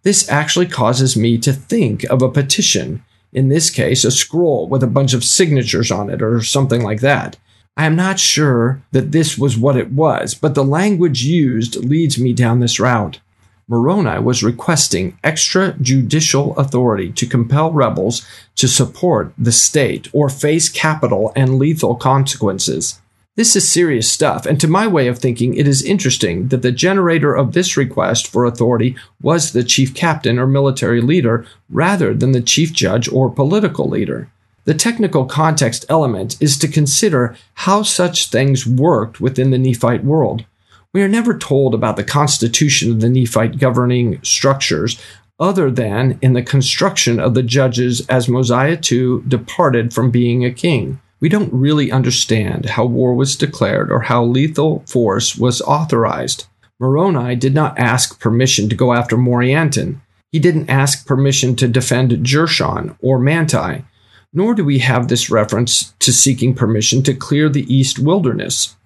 This 0.03 0.29
actually 0.29 0.67
causes 0.67 1.17
me 1.17 1.39
to 1.39 1.53
think 1.53 2.05
of 2.05 2.21
a 2.21 2.31
petition, 2.31 3.03
in 3.33 3.49
this 3.49 3.71
case, 3.71 4.05
a 4.05 4.11
scroll 4.11 4.69
with 4.69 4.83
a 4.83 4.87
bunch 4.87 5.15
of 5.15 5.25
signatures 5.25 5.91
on 5.91 6.11
it 6.11 6.21
or 6.21 6.43
something 6.43 6.83
like 6.83 7.01
that. 7.01 7.39
I 7.77 7.87
am 7.87 7.97
not 7.97 8.19
sure 8.19 8.83
that 8.93 9.13
this 9.13 9.39
was 9.39 9.57
what 9.57 9.77
it 9.77 9.93
was, 9.93 10.35
but 10.35 10.55
the 10.55 10.65
language 10.65 11.25
used 11.25 11.77
leads 11.77 12.19
me 12.19 12.35
down 12.35 12.61
this 12.61 12.79
route. 12.79 13.21
Moroni 13.67 14.21
was 14.21 14.43
requesting 14.43 15.17
extrajudicial 15.25 16.55
authority 16.59 17.11
to 17.13 17.27
compel 17.27 17.73
rebels 17.73 18.27
to 18.57 18.69
support 18.69 19.33
the 19.39 19.53
state 19.53 20.09
or 20.13 20.29
face 20.29 20.69
capital 20.69 21.33
and 21.35 21.59
lethal 21.59 21.95
consequences. 21.95 23.01
This 23.35 23.57
is 23.57 23.67
serious 23.67 24.13
stuff, 24.13 24.45
and 24.45 24.61
to 24.61 24.69
my 24.69 24.87
way 24.87 25.09
of 25.09 25.19
thinking, 25.19 25.55
it 25.55 25.67
is 25.67 25.83
interesting 25.83 26.49
that 26.49 26.61
the 26.61 26.71
generator 26.71 27.35
of 27.35 27.55
this 27.55 27.79
request 27.79 28.27
for 28.27 28.45
authority 28.45 28.95
was 29.23 29.53
the 29.53 29.65
chief 29.65 29.95
captain 29.95 30.39
or 30.39 30.47
military 30.47 31.01
leader 31.01 31.47
rather 31.71 32.13
than 32.13 32.33
the 32.33 32.43
chief 32.43 32.75
judge 32.75 33.09
or 33.09 33.31
political 33.31 33.89
leader. 33.89 34.31
The 34.65 34.75
technical 34.75 35.25
context 35.25 35.85
element 35.89 36.37
is 36.41 36.57
to 36.59 36.69
consider 36.69 37.37
how 37.55 37.83
such 37.83 38.29
things 38.29 38.67
worked 38.67 39.21
within 39.21 39.51
the 39.51 39.59
Nephite 39.59 40.05
world. 40.05 40.45
We 40.93 41.03
are 41.03 41.09
never 41.09 41.37
told 41.37 41.75
about 41.75 41.97
the 41.97 42.05
constitution 42.05 42.93
of 42.93 43.01
the 43.01 43.09
Nephite 43.09 43.59
governing 43.59 44.23
structures 44.23 45.01
other 45.41 45.71
than 45.71 46.19
in 46.23 46.35
the 46.35 46.43
construction 46.43 47.19
of 47.19 47.35
the 47.35 47.43
judges 47.43 48.07
as 48.09 48.29
Mosiah 48.29 48.79
II 48.91 49.23
departed 49.27 49.93
from 49.93 50.13
being 50.13 50.45
a 50.45 50.53
king. 50.53 51.01
We 51.19 51.29
don't 51.29 51.53
really 51.53 51.91
understand 51.91 52.67
how 52.67 52.85
war 52.85 53.15
was 53.15 53.37
declared 53.37 53.91
or 53.91 54.03
how 54.03 54.25
lethal 54.25 54.85
force 54.87 55.37
was 55.37 55.61
authorized. 55.63 56.47
Moroni 56.79 57.35
did 57.35 57.55
not 57.55 57.79
ask 57.79 58.21
permission 58.21 58.69
to 58.69 58.77
go 58.77 58.93
after 58.93 59.17
Morianton. 59.17 60.01
He 60.31 60.39
didn't 60.39 60.71
ask 60.71 61.07
permission 61.07 61.57
to 61.57 61.69
defend 61.69 62.11
Jershon 62.11 62.97
or 63.01 63.19
Manti 63.19 63.85
nor 64.33 64.55
do 64.55 64.65
we 64.65 64.79
have 64.79 65.09
this 65.09 65.31
reference 65.31 65.93
to 65.99 66.13
seeking 66.13 66.55
permission 66.55 67.03
to 67.03 67.15
clear 67.15 67.49
the 67.49 67.73
east 67.73 67.99
wilderness. 67.99 68.77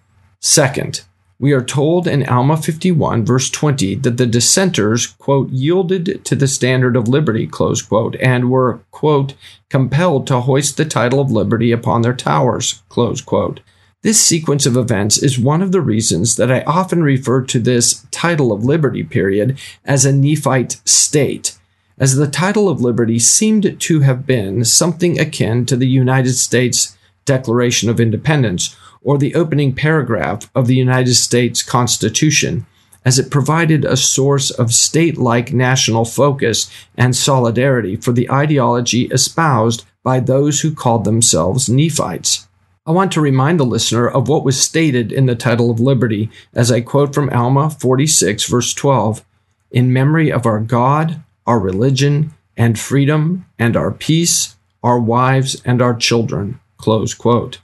Second, 0.40 1.02
we 1.38 1.52
are 1.52 1.62
told 1.62 2.08
in 2.08 2.26
Alma 2.26 2.56
51, 2.56 3.24
verse 3.24 3.50
20, 3.50 3.96
that 3.96 4.16
the 4.16 4.26
dissenters, 4.26 5.06
quote, 5.06 5.50
yielded 5.50 6.24
to 6.24 6.34
the 6.34 6.48
standard 6.48 6.96
of 6.96 7.08
liberty, 7.08 7.46
close 7.46 7.82
quote, 7.82 8.16
and 8.16 8.50
were, 8.50 8.80
quote, 8.90 9.34
compelled 9.68 10.26
to 10.26 10.40
hoist 10.40 10.78
the 10.78 10.86
title 10.86 11.20
of 11.20 11.30
liberty 11.30 11.72
upon 11.72 12.00
their 12.00 12.14
towers, 12.14 12.82
close 12.88 13.20
quote. 13.20 13.60
This 14.02 14.20
sequence 14.20 14.64
of 14.64 14.76
events 14.76 15.18
is 15.18 15.38
one 15.38 15.60
of 15.60 15.72
the 15.72 15.80
reasons 15.80 16.36
that 16.36 16.50
I 16.50 16.62
often 16.62 17.02
refer 17.02 17.42
to 17.42 17.58
this 17.58 18.06
title 18.10 18.50
of 18.50 18.64
liberty 18.64 19.02
period 19.02 19.58
as 19.84 20.06
a 20.06 20.12
Nephite 20.12 20.80
state 20.84 21.58
as 21.98 22.16
the 22.16 22.26
title 22.26 22.68
of 22.68 22.80
liberty 22.80 23.18
seemed 23.18 23.80
to 23.80 24.00
have 24.00 24.26
been 24.26 24.64
something 24.64 25.18
akin 25.18 25.64
to 25.66 25.76
the 25.76 25.88
United 25.88 26.34
States 26.34 26.96
Declaration 27.24 27.88
of 27.88 28.00
Independence 28.00 28.76
or 29.02 29.18
the 29.18 29.34
opening 29.34 29.74
paragraph 29.74 30.50
of 30.54 30.66
the 30.66 30.74
United 30.74 31.14
States 31.14 31.62
Constitution, 31.62 32.66
as 33.04 33.18
it 33.18 33.30
provided 33.30 33.84
a 33.84 33.96
source 33.96 34.50
of 34.50 34.74
state 34.74 35.16
like 35.16 35.52
national 35.52 36.04
focus 36.04 36.70
and 36.96 37.14
solidarity 37.14 37.96
for 37.96 38.12
the 38.12 38.30
ideology 38.30 39.04
espoused 39.06 39.84
by 40.02 40.20
those 40.20 40.60
who 40.60 40.74
called 40.74 41.04
themselves 41.04 41.68
Nephites. 41.68 42.46
I 42.84 42.92
want 42.92 43.10
to 43.12 43.20
remind 43.20 43.58
the 43.58 43.64
listener 43.64 44.08
of 44.08 44.28
what 44.28 44.44
was 44.44 44.60
stated 44.60 45.10
in 45.10 45.26
the 45.26 45.34
title 45.34 45.70
of 45.70 45.80
liberty, 45.80 46.30
as 46.52 46.70
I 46.70 46.80
quote 46.80 47.14
from 47.14 47.30
Alma 47.30 47.70
46, 47.70 48.44
verse 48.44 48.74
12 48.74 49.24
In 49.70 49.92
memory 49.92 50.30
of 50.30 50.46
our 50.46 50.60
God, 50.60 51.22
our 51.46 51.58
religion 51.58 52.34
and 52.56 52.78
freedom 52.78 53.46
and 53.58 53.76
our 53.76 53.90
peace, 53.90 54.56
our 54.82 54.98
wives 54.98 55.60
and 55.64 55.80
our 55.80 55.94
children. 55.94 56.60
Close 56.76 57.14
quote. 57.14 57.58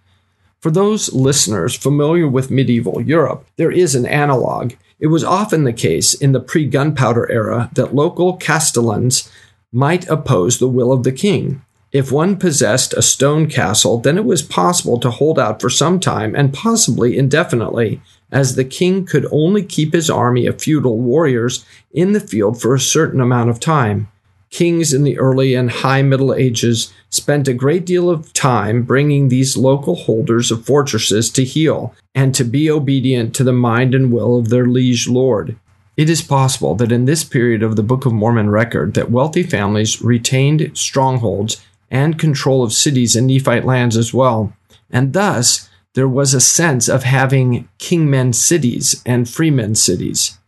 For 0.60 0.70
those 0.70 1.12
listeners 1.12 1.74
familiar 1.74 2.28
with 2.28 2.50
medieval 2.50 3.00
Europe, 3.00 3.46
there 3.56 3.72
is 3.72 3.94
an 3.94 4.06
analog. 4.06 4.74
It 5.00 5.08
was 5.08 5.24
often 5.24 5.64
the 5.64 5.72
case 5.72 6.14
in 6.14 6.32
the 6.32 6.40
pre 6.40 6.66
gunpowder 6.66 7.30
era 7.30 7.70
that 7.74 7.94
local 7.94 8.36
castellans 8.36 9.28
might 9.72 10.08
oppose 10.08 10.58
the 10.58 10.68
will 10.68 10.92
of 10.92 11.02
the 11.02 11.12
king. 11.12 11.62
If 11.90 12.12
one 12.12 12.36
possessed 12.36 12.94
a 12.94 13.02
stone 13.02 13.48
castle, 13.48 13.98
then 13.98 14.16
it 14.16 14.24
was 14.24 14.42
possible 14.42 14.98
to 15.00 15.10
hold 15.10 15.38
out 15.38 15.60
for 15.60 15.68
some 15.68 15.98
time 15.98 16.34
and 16.34 16.54
possibly 16.54 17.18
indefinitely 17.18 18.00
as 18.32 18.56
the 18.56 18.64
king 18.64 19.04
could 19.04 19.26
only 19.30 19.62
keep 19.62 19.92
his 19.92 20.10
army 20.10 20.46
of 20.46 20.60
feudal 20.60 20.98
warriors 20.98 21.64
in 21.92 22.12
the 22.12 22.20
field 22.20 22.60
for 22.60 22.74
a 22.74 22.80
certain 22.80 23.20
amount 23.20 23.50
of 23.50 23.60
time. 23.60 24.08
Kings 24.50 24.92
in 24.92 25.02
the 25.02 25.18
early 25.18 25.54
and 25.54 25.70
high 25.70 26.02
Middle 26.02 26.34
Ages 26.34 26.92
spent 27.08 27.48
a 27.48 27.54
great 27.54 27.86
deal 27.86 28.10
of 28.10 28.32
time 28.32 28.82
bringing 28.82 29.28
these 29.28 29.56
local 29.56 29.94
holders 29.94 30.50
of 30.50 30.66
fortresses 30.66 31.30
to 31.30 31.44
heel 31.44 31.94
and 32.14 32.34
to 32.34 32.44
be 32.44 32.70
obedient 32.70 33.34
to 33.34 33.44
the 33.44 33.52
mind 33.52 33.94
and 33.94 34.12
will 34.12 34.38
of 34.38 34.48
their 34.48 34.66
liege 34.66 35.08
lord. 35.08 35.56
It 35.96 36.08
is 36.08 36.22
possible 36.22 36.74
that 36.76 36.92
in 36.92 37.04
this 37.04 37.24
period 37.24 37.62
of 37.62 37.76
the 37.76 37.82
Book 37.82 38.06
of 38.06 38.12
Mormon 38.12 38.50
record 38.50 38.94
that 38.94 39.10
wealthy 39.10 39.42
families 39.42 40.02
retained 40.02 40.70
strongholds 40.76 41.62
and 41.90 42.18
control 42.18 42.62
of 42.62 42.72
cities 42.72 43.14
and 43.14 43.26
Nephite 43.26 43.66
lands 43.66 43.96
as 43.96 44.14
well, 44.14 44.54
and 44.90 45.12
thus 45.12 45.68
there 45.94 46.08
was 46.08 46.32
a 46.32 46.40
sense 46.40 46.88
of 46.88 47.04
having 47.04 47.68
kingmen 47.78 48.34
cities 48.34 49.02
and 49.04 49.28
freemen 49.28 49.74
cities. 49.74 50.38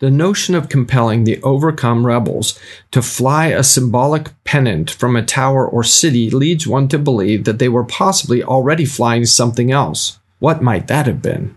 The 0.00 0.10
notion 0.10 0.54
of 0.54 0.68
compelling 0.68 1.24
the 1.24 1.42
overcome 1.42 2.06
rebels 2.06 2.58
to 2.92 3.02
fly 3.02 3.46
a 3.46 3.64
symbolic 3.64 4.30
pennant 4.44 4.90
from 4.90 5.16
a 5.16 5.24
tower 5.24 5.66
or 5.66 5.82
city 5.82 6.30
leads 6.30 6.68
one 6.68 6.86
to 6.88 6.98
believe 6.98 7.44
that 7.44 7.58
they 7.58 7.68
were 7.68 7.84
possibly 7.84 8.42
already 8.42 8.84
flying 8.84 9.24
something 9.24 9.72
else. 9.72 10.20
What 10.38 10.62
might 10.62 10.86
that 10.86 11.06
have 11.06 11.20
been? 11.20 11.56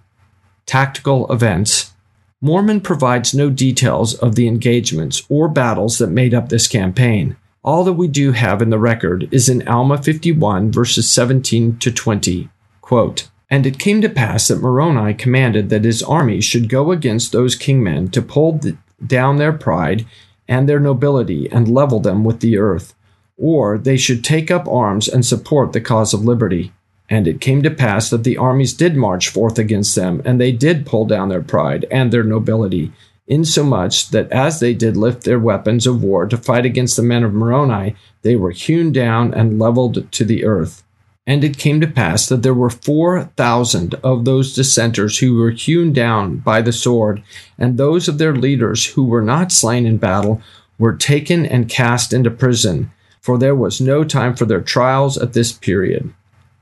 Tactical 0.66 1.32
events. 1.32 1.94
Mormon 2.42 2.82
provides 2.82 3.36
no 3.36 3.52
details 3.52 4.16
of 4.16 4.34
the 4.34 4.48
engagements 4.48 5.22
or 5.30 5.48
battles 5.48 6.00
that 6.00 6.08
made 6.08 6.34
up 6.34 6.50
this 6.50 6.68
campaign. 6.68 7.38
All 7.64 7.84
that 7.84 7.94
we 7.94 8.08
do 8.08 8.32
have 8.32 8.64
in 8.64 8.72
the 8.72 8.80
record 8.80 9.30
is 9.32 9.50
in 9.50 9.68
Alma 9.68 10.02
51, 10.02 10.72
verses 10.72 11.12
17 11.12 11.78
to 11.78 11.92
20. 11.92 12.50
Quote, 12.82 13.30
and 13.52 13.68
it 13.68 13.78
came 13.78 14.02
to 14.02 14.10
pass 14.10 14.48
that 14.48 14.62
Moroni 14.62 15.14
commanded 15.14 15.70
that 15.70 15.84
his 15.84 16.02
army 16.02 16.40
should 16.40 16.70
go 16.70 16.92
against 16.92 17.34
those 17.34 17.58
kingmen 17.58 18.10
to 18.14 18.22
pull 18.22 18.62
down 19.06 19.36
their 19.36 19.52
pride 19.52 20.06
and 20.48 20.68
their 20.68 20.80
nobility 20.80 21.52
and 21.52 21.68
level 21.68 22.00
them 22.00 22.24
with 22.24 22.40
the 22.40 22.58
earth, 22.58 22.96
or 23.38 23.78
they 23.78 23.98
should 23.98 24.24
take 24.24 24.50
up 24.50 24.68
arms 24.70 25.10
and 25.10 25.26
support 25.26 25.74
the 25.74 25.82
cause 25.82 26.14
of 26.14 26.24
liberty. 26.24 26.72
And 27.10 27.28
it 27.28 27.42
came 27.42 27.62
to 27.64 27.70
pass 27.70 28.10
that 28.10 28.24
the 28.24 28.38
armies 28.38 28.74
did 28.74 28.96
march 28.96 29.28
forth 29.28 29.60
against 29.60 29.96
them, 29.96 30.22
and 30.24 30.40
they 30.40 30.54
did 30.54 30.86
pull 30.86 31.06
down 31.06 31.28
their 31.28 31.42
pride 31.42 31.86
and 31.92 32.10
their 32.10 32.24
nobility, 32.24 32.94
insomuch 33.28 34.12
that 34.12 34.32
as 34.32 34.62
they 34.62 34.74
did 34.74 34.96
lift 34.96 35.24
their 35.24 35.40
weapons 35.40 35.86
of 35.86 36.02
war 36.02 36.26
to 36.26 36.38
fight 36.38 36.66
against 36.66 36.96
the 36.96 37.04
men 37.04 37.24
of 37.24 37.34
Moroni, 37.34 37.96
they 38.22 38.38
were 38.38 38.52
hewn 38.52 38.94
down 38.94 39.34
and 39.34 39.60
leveled 39.60 40.10
to 40.14 40.24
the 40.24 40.46
earth. 40.46 40.84
And 41.28 41.44
it 41.44 41.58
came 41.58 41.80
to 41.82 41.88
pass 41.88 42.28
that 42.28 42.42
there 42.42 42.54
were 42.54 42.70
four 42.70 43.26
thousand 43.38 43.94
of 44.04 44.26
those 44.26 44.56
dissenters 44.56 45.20
who 45.20 45.36
were 45.36 45.52
hewn 45.52 45.94
down 45.94 46.38
by 46.38 46.62
the 46.62 46.74
sword, 46.74 47.22
and 47.60 47.78
those 47.78 48.08
of 48.08 48.18
their 48.18 48.36
leaders 48.36 48.88
who 48.88 49.06
were 49.06 49.22
not 49.22 49.52
slain 49.52 49.86
in 49.86 49.98
battle 49.98 50.42
were 50.80 50.96
taken 50.96 51.46
and 51.46 51.70
cast 51.70 52.12
into 52.12 52.32
prison, 52.32 52.92
for 53.22 53.38
there 53.38 53.56
was 53.56 53.80
no 53.80 54.04
time 54.04 54.36
for 54.36 54.46
their 54.46 54.62
trials 54.62 55.16
at 55.18 55.34
this 55.34 55.52
period. 55.52 56.12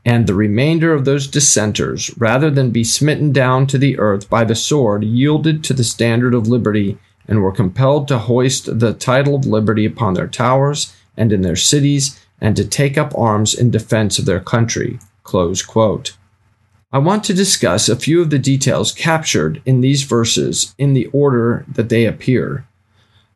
And 0.06 0.28
the 0.28 0.34
remainder 0.34 0.94
of 0.94 1.06
those 1.06 1.28
dissenters, 1.28 2.12
rather 2.18 2.50
than 2.50 2.72
be 2.72 2.84
smitten 2.84 3.32
down 3.32 3.66
to 3.68 3.78
the 3.78 3.98
earth 3.98 4.30
by 4.30 4.44
the 4.44 4.56
sword, 4.56 5.04
yielded 5.04 5.64
to 5.66 5.74
the 5.74 5.84
standard 5.84 6.34
of 6.34 6.48
liberty 6.48 6.98
and 7.28 7.42
were 7.42 7.52
compelled 7.52 8.08
to 8.08 8.18
hoist 8.18 8.80
the 8.80 8.94
title 8.94 9.36
of 9.36 9.46
liberty 9.46 9.86
upon 9.86 10.16
their 10.16 10.28
towers 10.28 10.94
and 11.16 11.32
in 11.32 11.42
their 11.42 11.56
cities 11.56 12.20
and 12.42 12.56
to 12.56 12.66
take 12.66 12.98
up 12.98 13.18
arms 13.18 13.54
in 13.54 13.72
defense 13.72 14.20
of 14.20 14.26
their 14.26 14.40
country. 14.40 15.00
I 16.92 16.98
want 16.98 17.24
to 17.26 17.34
discuss 17.34 17.88
a 17.88 17.96
few 17.96 18.22
of 18.22 18.32
the 18.32 18.40
details 18.40 18.92
captured 18.92 19.62
in 19.66 19.82
these 19.82 20.04
verses 20.04 20.74
in 20.78 20.94
the 20.94 21.06
order 21.08 21.66
that 21.68 21.90
they 21.90 22.06
appear. 22.06 22.66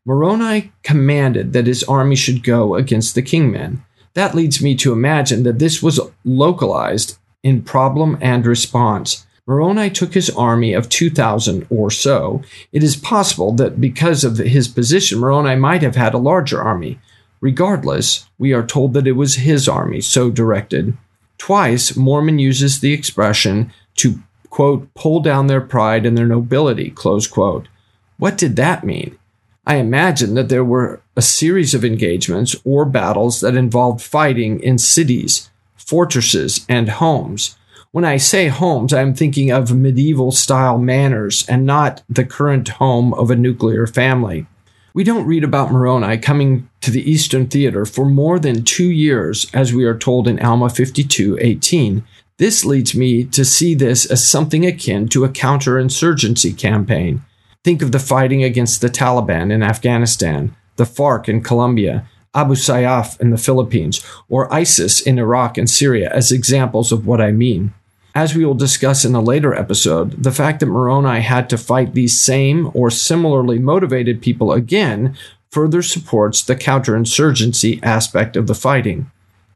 Moroni 0.05 0.71
commanded 0.81 1.53
that 1.53 1.67
his 1.67 1.83
army 1.83 2.15
should 2.15 2.43
go 2.43 2.75
against 2.75 3.15
the 3.15 3.21
kingmen. 3.21 3.81
That 4.15 4.35
leads 4.35 4.61
me 4.61 4.75
to 4.75 4.91
imagine 4.91 5.43
that 5.43 5.59
this 5.59 5.83
was 5.83 5.99
localized 6.25 7.17
in 7.43 7.61
problem 7.61 8.17
and 8.21 8.45
response. 8.45 9.25
Moroni 9.45 9.89
took 9.89 10.13
his 10.13 10.29
army 10.31 10.73
of 10.73 10.89
2,000 10.89 11.67
or 11.69 11.91
so. 11.91 12.41
It 12.71 12.81
is 12.81 12.95
possible 12.95 13.51
that 13.53 13.79
because 13.79 14.23
of 14.23 14.37
his 14.37 14.67
position, 14.67 15.19
Moroni 15.19 15.55
might 15.55 15.81
have 15.81 15.95
had 15.95 16.13
a 16.13 16.17
larger 16.17 16.61
army. 16.61 16.99
Regardless, 17.43 18.29
we 18.37 18.53
are 18.53 18.65
told 18.65 18.93
that 18.93 19.05
it 19.05 19.17
was 19.17 19.35
his 19.35 19.67
army 19.67 19.99
so 19.99 20.31
directed. 20.31 20.95
Twice, 21.37 21.93
Mormon 21.93 22.39
uses 22.39 22.79
the 22.79 22.93
expression 22.93 23.73
to, 23.95 24.23
quote, 24.49 24.93
pull 24.93 25.19
down 25.19 25.47
their 25.47 25.59
pride 25.59 26.05
and 26.05 26.17
their 26.17 26.25
nobility, 26.25 26.89
close 26.89 27.27
quote. 27.27 27.67
What 28.15 28.37
did 28.37 28.55
that 28.55 28.85
mean? 28.85 29.19
I 29.67 29.75
imagine 29.75 30.35
that 30.35 30.47
there 30.47 30.63
were 30.63 31.01
a 31.17 31.21
series 31.21 31.73
of 31.73 31.83
engagements 31.83 32.55
or 32.63 32.85
battles 32.85 33.41
that 33.41 33.57
involved 33.57 34.01
fighting 34.01 34.61
in 34.61 34.77
cities, 34.77 35.49
fortresses, 35.75 36.65
and 36.69 36.87
homes. 36.87 37.57
When 37.91 38.05
I 38.05 38.15
say 38.15 38.47
homes, 38.47 38.93
I'm 38.93 39.13
thinking 39.13 39.51
of 39.51 39.75
medieval 39.75 40.31
style 40.31 40.77
manors 40.77 41.45
and 41.49 41.65
not 41.65 42.03
the 42.07 42.23
current 42.23 42.69
home 42.69 43.13
of 43.13 43.29
a 43.29 43.35
nuclear 43.35 43.85
family. 43.85 44.47
We 44.95 45.03
don't 45.03 45.25
read 45.25 45.43
about 45.43 45.71
Moroni 45.71 46.19
coming 46.19 46.69
to 46.81 46.91
the 46.91 47.09
Eastern 47.09 47.47
Theater 47.47 47.83
for 47.83 48.05
more 48.05 48.37
than 48.37 48.63
two 48.63 48.91
years, 48.91 49.47
as 49.51 49.73
we 49.73 49.85
are 49.85 49.97
told 49.97 50.27
in 50.27 50.39
Alma 50.39 50.69
52:18. 50.69 52.03
This 52.37 52.63
leads 52.63 52.93
me 52.93 53.23
to 53.23 53.43
see 53.43 53.73
this 53.73 54.05
as 54.05 54.23
something 54.23 54.67
akin 54.67 55.07
to 55.09 55.25
a 55.25 55.29
counterinsurgency 55.29 56.55
campaign. 56.55 57.23
Think 57.63 57.81
of 57.81 57.91
the 57.91 57.97
fighting 57.97 58.43
against 58.43 58.81
the 58.81 58.89
Taliban 58.89 59.51
in 59.51 59.63
Afghanistan, 59.63 60.55
the 60.75 60.85
FARC 60.85 61.27
in 61.27 61.41
Colombia, 61.41 62.05
Abu 62.35 62.53
Sayyaf 62.53 63.19
in 63.19 63.31
the 63.31 63.37
Philippines, 63.37 63.99
or 64.29 64.53
ISIS 64.53 65.01
in 65.01 65.17
Iraq 65.17 65.57
and 65.57 65.69
Syria 65.69 66.11
as 66.13 66.31
examples 66.31 66.91
of 66.91 67.07
what 67.07 67.19
I 67.19 67.31
mean. 67.31 67.73
As 68.15 68.35
we 68.35 68.45
will 68.45 68.53
discuss 68.53 69.05
in 69.05 69.15
a 69.15 69.21
later 69.21 69.55
episode, 69.55 70.23
the 70.23 70.31
fact 70.31 70.59
that 70.59 70.67
Moroni 70.67 71.21
had 71.21 71.49
to 71.49 71.57
fight 71.57 71.93
these 71.93 72.19
same 72.19 72.69
or 72.75 72.91
similarly 72.91 73.57
motivated 73.57 74.21
people 74.21 74.51
again 74.51 75.17
further 75.49 75.81
supports 75.81 76.43
the 76.43 76.55
counterinsurgency 76.55 77.79
aspect 77.81 78.35
of 78.35 78.45
the 78.45 78.55
fighting. 78.55 79.09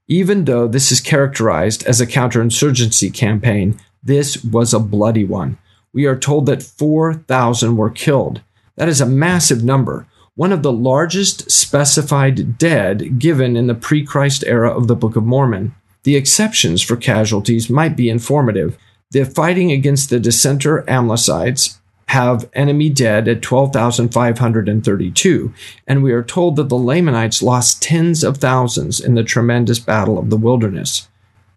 Even 0.08 0.46
though 0.46 0.68
this 0.68 0.92
is 0.92 1.02
characterized 1.02 1.86
as 1.86 2.02
a 2.02 2.08
counterinsurgency 2.08 3.14
campaign, 3.14 3.80
this 4.02 4.44
was 4.44 4.74
a 4.74 4.80
bloody 4.80 5.24
one. 5.24 5.58
We 5.94 6.06
are 6.06 6.18
told 6.18 6.48
that 6.48 6.64
4,000 6.64 7.78
were 7.78 7.90
killed. 7.92 8.42
That 8.76 8.90
is 8.90 9.02
a 9.02 9.06
massive 9.06 9.64
number, 9.64 10.08
one 10.36 10.52
of 10.52 10.64
the 10.64 10.72
largest 10.72 11.52
specified 11.52 12.58
dead 12.58 13.20
given 13.20 13.56
in 13.56 13.68
the 13.68 13.76
pre 13.76 14.04
Christ 14.04 14.44
era 14.48 14.70
of 14.70 14.88
the 14.88 14.96
Book 14.96 15.16
of 15.16 15.26
Mormon. 15.26 15.76
The 16.04 16.16
exceptions 16.16 16.82
for 16.82 16.96
casualties 16.96 17.70
might 17.70 17.96
be 17.96 18.10
informative. 18.10 18.78
The 19.12 19.26
fighting 19.26 19.72
against 19.72 20.10
the 20.10 20.20
dissenter 20.20 20.84
Amlicites 20.84 21.78
have 22.08 22.50
enemy 22.54 22.90
dead 22.90 23.28
at 23.28 23.42
12,532, 23.42 25.54
and 25.86 26.02
we 26.02 26.14
are 26.14 26.24
told 26.24 26.56
that 26.56 26.70
the 26.70 26.78
Lamanites 26.78 27.44
lost 27.44 27.84
tens 27.84 28.24
of 28.24 28.38
thousands 28.38 29.00
in 29.00 29.16
the 29.16 29.24
tremendous 29.24 29.80
battle 29.80 30.18
of 30.18 30.30
the 30.30 30.38
wilderness. 30.38 31.10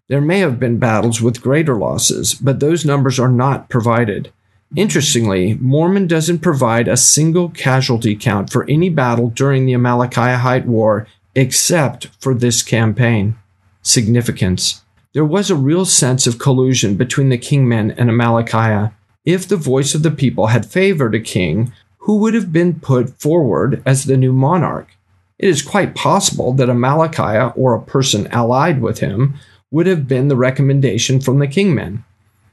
There 0.09 0.21
may 0.21 0.39
have 0.39 0.59
been 0.59 0.77
battles 0.77 1.21
with 1.21 1.41
greater 1.41 1.77
losses, 1.77 2.33
but 2.33 2.59
those 2.59 2.83
numbers 2.83 3.17
are 3.17 3.29
not 3.29 3.69
provided. 3.69 4.33
Interestingly, 4.75 5.53
Mormon 5.55 6.07
doesn't 6.07 6.39
provide 6.39 6.89
a 6.89 6.97
single 6.97 7.49
casualty 7.49 8.15
count 8.15 8.49
for 8.49 8.69
any 8.69 8.89
battle 8.89 9.29
during 9.29 9.65
the 9.65 9.73
Amalickiahite 9.73 10.65
War 10.65 11.07
except 11.33 12.07
for 12.19 12.33
this 12.33 12.61
campaign 12.61 13.37
significance. 13.81 14.83
There 15.13 15.25
was 15.25 15.49
a 15.49 15.55
real 15.55 15.85
sense 15.85 16.25
of 16.27 16.39
collusion 16.39 16.95
between 16.95 17.29
the 17.29 17.37
kingmen 17.37 17.93
and 17.97 18.09
Amalickiah. 18.09 18.93
If 19.25 19.47
the 19.47 19.57
voice 19.57 19.93
of 19.93 20.03
the 20.03 20.11
people 20.11 20.47
had 20.47 20.65
favored 20.65 21.13
a 21.13 21.19
king, 21.19 21.73
who 21.99 22.17
would 22.17 22.33
have 22.33 22.51
been 22.51 22.79
put 22.79 23.19
forward 23.19 23.83
as 23.85 24.05
the 24.05 24.17
new 24.17 24.33
monarch? 24.33 24.95
It 25.37 25.49
is 25.49 25.61
quite 25.61 25.95
possible 25.95 26.53
that 26.53 26.69
Amalickiah 26.69 27.53
or 27.57 27.73
a 27.73 27.81
person 27.81 28.27
allied 28.27 28.81
with 28.81 28.99
him 28.99 29.35
would 29.71 29.87
have 29.87 30.07
been 30.07 30.27
the 30.27 30.35
recommendation 30.35 31.19
from 31.19 31.39
the 31.39 31.47
kingmen. 31.47 32.03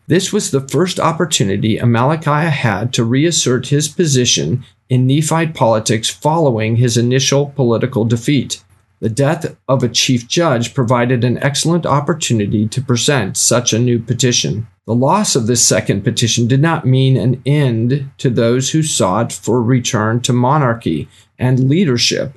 This 0.07 0.33
was 0.33 0.51
the 0.51 0.67
first 0.67 0.99
opportunity 0.99 1.79
Amalickiah 1.79 2.51
had 2.51 2.95
to 2.95 3.05
reassert 3.05 3.69
his 3.69 3.89
position 3.89 4.65
in 4.89 5.07
Nephite 5.07 5.55
politics 5.55 6.09
following 6.09 6.77
his 6.77 6.97
initial 6.97 7.51
political 7.51 8.05
defeat. 8.05 8.65
The 9.01 9.09
death 9.09 9.57
of 9.69 9.83
a 9.83 9.89
chief 9.89 10.27
judge 10.27 10.75
provided 10.75 11.23
an 11.23 11.39
excellent 11.39 11.87
opportunity 11.87 12.67
to 12.69 12.83
present 12.83 13.37
such 13.37 13.73
a 13.73 13.79
new 13.79 14.01
petition. 14.01 14.67
The 14.87 14.95
loss 14.95 15.37
of 15.37 15.47
this 15.47 15.65
second 15.65 16.03
petition 16.03 16.49
did 16.49 16.61
not 16.61 16.87
mean 16.87 17.17
an 17.17 17.41
end 17.47 18.11
to 18.19 18.31
those 18.31 18.71
who 18.71 18.83
sought 18.83 19.33
for 19.33 19.63
return 19.63 20.21
to 20.23 20.33
monarchy 20.33 21.09
and 21.39 21.69
leadership 21.69 22.37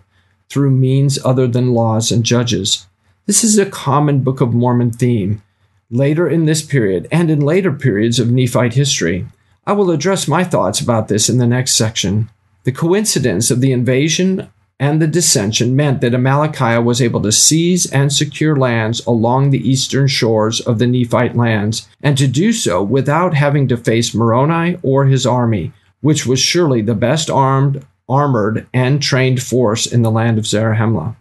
through 0.50 0.71
means 0.71 1.17
other 1.26 1.47
than 1.47 1.74
laws 1.74 2.12
and 2.12 2.24
judges. 2.24 2.88
This 3.26 3.43
is 3.43 3.58
a 3.58 3.65
common 3.65 4.21
Book 4.21 4.41
of 4.41 4.54
Mormon 4.54 4.91
theme 4.91 5.41
later 5.89 6.28
in 6.28 6.45
this 6.45 6.62
period 6.62 7.08
and 7.12 7.32
in 7.32 7.39
later 7.39 7.71
periods 7.71 8.19
of 8.19 8.30
Nephite 8.30 8.74
history. 8.74 9.26
I 9.65 9.74
will 9.74 9.91
address 9.91 10.28
my 10.28 10.43
thoughts 10.43 10.80
about 10.80 11.08
this 11.08 11.30
in 11.30 11.38
the 11.38 11.47
next 11.47 11.74
section. 11.74 12.30
The 12.63 12.71
coincidence 12.71 13.50
of 13.50 13.62
the 13.62 13.71
invasion 13.71 14.50
and 14.82 15.00
the 15.00 15.06
dissension 15.06 15.76
meant 15.76 16.02
that 16.02 16.13
Amalickiah 16.13 16.84
was 16.84 17.04
able 17.04 17.22
to 17.22 17.32
seize 17.32 17.86
and 17.91 18.12
secure 18.12 18.56
lands 18.56 19.06
along 19.06 19.52
the 19.52 19.70
eastern 19.70 20.08
shores 20.08 20.60
of 20.60 20.80
the 20.80 20.88
Nephite 20.88 21.38
lands, 21.38 21.88
and 22.02 22.17
to 22.17 22.28
do 22.28 22.52
so 22.52 22.82
without 22.82 23.36
having 23.36 23.67
to 23.67 23.78
face 23.78 24.15
Moroni 24.15 24.80
or 24.82 25.06
his 25.06 25.24
army, 25.24 25.72
which 26.02 26.26
was 26.26 26.39
surely 26.39 26.82
the 26.82 26.96
best 26.96 27.30
armed, 27.30 27.86
armored, 28.10 28.65
and 28.74 29.04
trained 29.04 29.44
force 29.44 29.86
in 29.86 30.02
the 30.02 30.10
land 30.10 30.39
of 30.39 30.46
Zarahemla. 30.46 31.15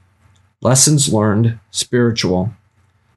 Lessons 0.62 1.12
learned 1.12 1.58
spiritual. 1.70 2.54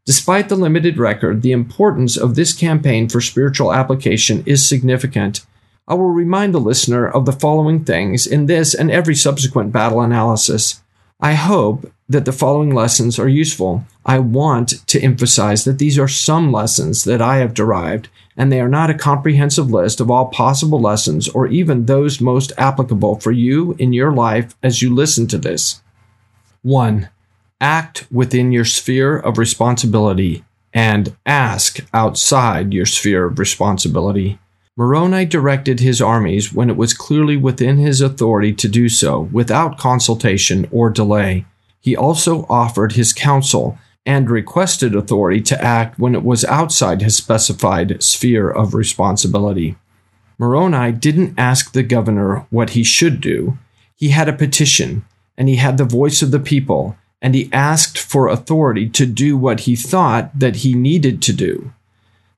Despite 0.06 0.50
the 0.50 0.58
limited 0.58 0.98
record, 0.98 1.42
the 1.42 1.54
importance 1.54 2.18
of 2.18 2.36
this 2.36 2.52
campaign 2.52 3.08
for 3.08 3.22
spiritual 3.22 3.72
application 3.72 4.44
is 4.46 4.68
significant 4.68 5.46
I 5.88 5.96
will 5.96 6.12
remind 6.12 6.54
the 6.54 6.60
listener 6.60 7.08
of 7.08 7.26
the 7.26 7.34
following 7.34 7.84
things 7.84 8.26
in 8.26 8.46
this 8.46 8.74
and 8.74 8.90
every 8.90 9.16
subsequent 9.16 9.74
battle 9.74 10.02
analysis. 10.02 10.82
I 11.20 11.34
hope 11.34 11.92
that 12.08 12.26
the 12.26 12.32
following 12.32 12.74
lessons 12.74 13.20
are 13.20 13.28
useful. 13.28 13.86
I 14.06 14.20
want 14.20 14.88
to 14.88 15.02
emphasize 15.02 15.66
that 15.66 15.80
these 15.80 16.00
are 16.00 16.08
some 16.08 16.52
lessons 16.52 17.04
that 17.04 17.22
I 17.22 17.38
have 17.38 17.54
derived, 17.54 18.08
and 18.38 18.52
they 18.52 18.62
are 18.62 18.70
not 18.70 18.90
a 18.90 18.94
comprehensive 18.94 19.72
list 19.72 20.00
of 20.00 20.10
all 20.10 20.28
possible 20.28 20.80
lessons 20.80 21.28
or 21.28 21.48
even 21.48 21.86
those 21.86 22.22
most 22.22 22.54
applicable 22.58 23.20
for 23.20 23.32
you 23.32 23.76
in 23.78 23.94
your 23.94 24.12
life 24.12 24.56
as 24.64 24.82
you 24.82 24.94
listen 24.94 25.28
to 25.28 25.38
this. 25.38 25.82
1. 26.62 27.10
Act 27.60 28.08
within 28.10 28.52
your 28.52 28.66
sphere 28.66 29.18
of 29.18 29.38
responsibility 29.38 30.44
and 30.74 31.16
ask 31.26 31.80
outside 31.94 32.74
your 32.74 32.86
sphere 32.86 33.26
of 33.26 33.38
responsibility. 33.38 34.40
Moroni 34.76 35.24
directed 35.24 35.80
his 35.80 36.02
armies 36.02 36.52
when 36.52 36.68
it 36.68 36.76
was 36.76 36.96
clearly 36.96 37.38
within 37.38 37.78
his 37.78 38.02
authority 38.02 38.52
to 38.54 38.68
do 38.68 38.90
so, 38.90 39.30
without 39.32 39.78
consultation 39.78 40.68
or 40.72 40.90
delay. 40.90 41.46
He 41.80 41.96
also 41.96 42.48
offered 42.50 42.94
his 42.94 43.14
counsel 43.14 43.78
and 44.04 44.30
requested 44.30 44.96
authority 44.96 45.42
to 45.42 45.64
act 45.64 46.00
when 46.00 46.16
it 46.16 46.24
was 46.24 46.44
outside 46.46 47.02
his 47.02 47.16
specified 47.16 48.02
sphere 48.02 48.50
of 48.50 48.74
responsibility. 48.74 49.76
Moroni 50.40 50.92
didn't 50.92 51.36
ask 51.38 51.72
the 51.72 51.84
governor 51.84 52.48
what 52.50 52.72
he 52.72 52.84
should 52.84 53.22
do. 53.22 53.60
He 53.96 54.10
had 54.10 54.28
a 54.28 54.34
petition, 54.34 55.06
and 55.38 55.48
he 55.48 55.58
had 55.58 55.78
the 55.78 55.86
voice 55.86 56.24
of 56.24 56.32
the 56.32 56.40
people, 56.40 56.98
and 57.22 57.36
he 57.36 57.50
asked 57.54 58.00
for 58.00 58.28
authority 58.28 58.90
to 58.90 59.06
do 59.06 59.38
what 59.38 59.62
he 59.62 59.76
thought 59.76 60.38
that 60.38 60.58
he 60.58 60.74
needed 60.74 61.22
to 61.22 61.32
do. 61.32 61.74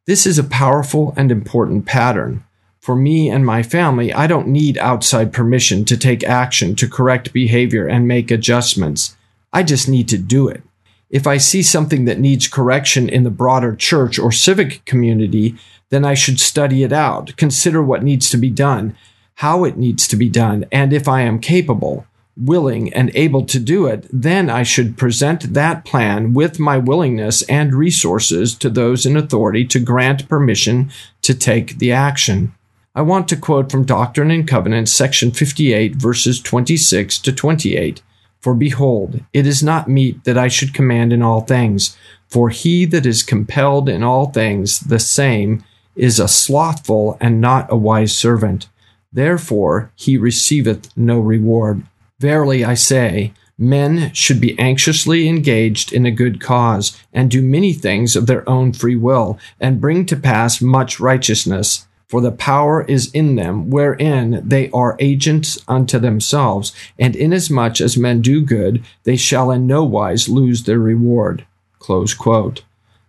This 0.07 0.27
is 0.27 0.37
a 0.37 0.43
powerful 0.43 1.15
and 1.17 1.31
important 1.31 1.87
pattern. 1.87 2.43
For 2.79 2.95
me 2.95 3.27
and 3.27 3.43
my 3.43 3.63
family, 3.63 4.13
I 4.13 4.27
don't 4.27 4.49
need 4.49 4.77
outside 4.77 5.33
permission 5.33 5.83
to 5.85 5.97
take 5.97 6.23
action 6.23 6.75
to 6.75 6.87
correct 6.87 7.33
behavior 7.33 7.87
and 7.87 8.07
make 8.07 8.29
adjustments. 8.29 9.17
I 9.51 9.63
just 9.63 9.89
need 9.89 10.07
to 10.09 10.19
do 10.19 10.47
it. 10.47 10.61
If 11.09 11.25
I 11.25 11.37
see 11.37 11.63
something 11.63 12.05
that 12.05 12.19
needs 12.19 12.47
correction 12.47 13.09
in 13.09 13.23
the 13.23 13.31
broader 13.31 13.75
church 13.75 14.19
or 14.19 14.31
civic 14.31 14.85
community, 14.85 15.55
then 15.89 16.05
I 16.05 16.13
should 16.13 16.39
study 16.39 16.83
it 16.83 16.93
out, 16.93 17.35
consider 17.35 17.81
what 17.81 18.03
needs 18.03 18.29
to 18.29 18.37
be 18.37 18.51
done, 18.51 18.95
how 19.35 19.63
it 19.63 19.75
needs 19.75 20.07
to 20.09 20.15
be 20.15 20.29
done, 20.29 20.65
and 20.71 20.93
if 20.93 21.07
I 21.07 21.21
am 21.21 21.39
capable, 21.39 22.05
willing, 22.37 22.93
and 22.93 23.11
able 23.15 23.45
to 23.45 23.59
do 23.59 23.85
it, 23.85 24.07
then 24.11 24.49
I 24.49 24.63
should 24.63 24.97
present 24.97 25.53
that 25.53 25.85
plan 25.85 26.33
with 26.33 26.59
my 26.59 26.77
willingness 26.77 27.41
and 27.43 27.73
resources 27.73 28.55
to 28.55 28.69
those 28.69 29.05
in 29.05 29.15
authority 29.15 29.65
to 29.67 29.79
grant 29.79 30.27
permission 30.27 30.91
to 31.21 31.33
take 31.33 31.77
the 31.77 31.91
action. 31.91 32.53
I 32.93 33.01
want 33.01 33.27
to 33.29 33.37
quote 33.37 33.71
from 33.71 33.85
Doctrine 33.85 34.31
and 34.31 34.47
Covenants, 34.47 34.91
section 34.91 35.31
58, 35.31 35.95
verses 35.95 36.41
26 36.41 37.19
to 37.19 37.31
28. 37.31 38.01
For 38.39 38.53
behold, 38.53 39.21
it 39.33 39.47
is 39.47 39.63
not 39.63 39.89
meet 39.89 40.23
that 40.23 40.37
I 40.37 40.47
should 40.47 40.73
command 40.73 41.11
in 41.11 41.21
all 41.21 41.41
things, 41.41 41.97
for 42.27 42.49
he 42.49 42.85
that 42.85 43.05
is 43.05 43.23
compelled 43.23 43.89
in 43.89 44.03
all 44.03 44.27
things, 44.27 44.79
the 44.79 44.99
same 44.99 45.63
is 45.95 46.19
a 46.19 46.27
slothful 46.27 47.17
and 47.19 47.41
not 47.41 47.71
a 47.71 47.75
wise 47.75 48.15
servant. 48.15 48.67
Therefore 49.11 49.91
he 49.95 50.17
receiveth 50.17 50.95
no 50.97 51.19
reward. 51.19 51.83
Verily 52.19 52.63
I 52.63 52.73
say, 52.73 53.33
men 53.57 54.13
should 54.13 54.41
be 54.41 54.57
anxiously 54.59 55.27
engaged 55.27 55.93
in 55.93 56.05
a 56.05 56.11
good 56.11 56.41
cause, 56.41 56.99
and 57.13 57.31
do 57.31 57.41
many 57.41 57.73
things 57.73 58.15
of 58.15 58.27
their 58.27 58.47
own 58.49 58.73
free 58.73 58.95
will, 58.95 59.39
and 59.59 59.81
bring 59.81 60.05
to 60.07 60.15
pass 60.15 60.61
much 60.61 60.99
righteousness 60.99 61.87
for 62.07 62.21
the 62.21 62.31
power 62.31 62.83
is 62.83 63.11
in 63.11 63.35
them, 63.35 63.69
wherein 63.69 64.41
they 64.47 64.69
are 64.71 64.95
agents 64.99 65.57
unto 65.67 65.97
themselves, 65.97 66.71
and 66.99 67.15
inasmuch 67.15 67.81
as 67.81 67.97
men 67.97 68.21
do 68.21 68.41
good, 68.41 68.83
they 69.03 69.15
shall 69.15 69.51
in 69.51 69.65
no 69.65 69.83
wise 69.83 70.29
lose 70.29 70.63
their 70.63 70.79
reward. 70.79 71.45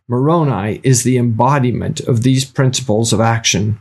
Moroni 0.08 0.80
is 0.82 1.02
the 1.02 1.18
embodiment 1.18 2.00
of 2.00 2.22
these 2.22 2.44
principles 2.44 3.12
of 3.12 3.20
action. 3.20 3.80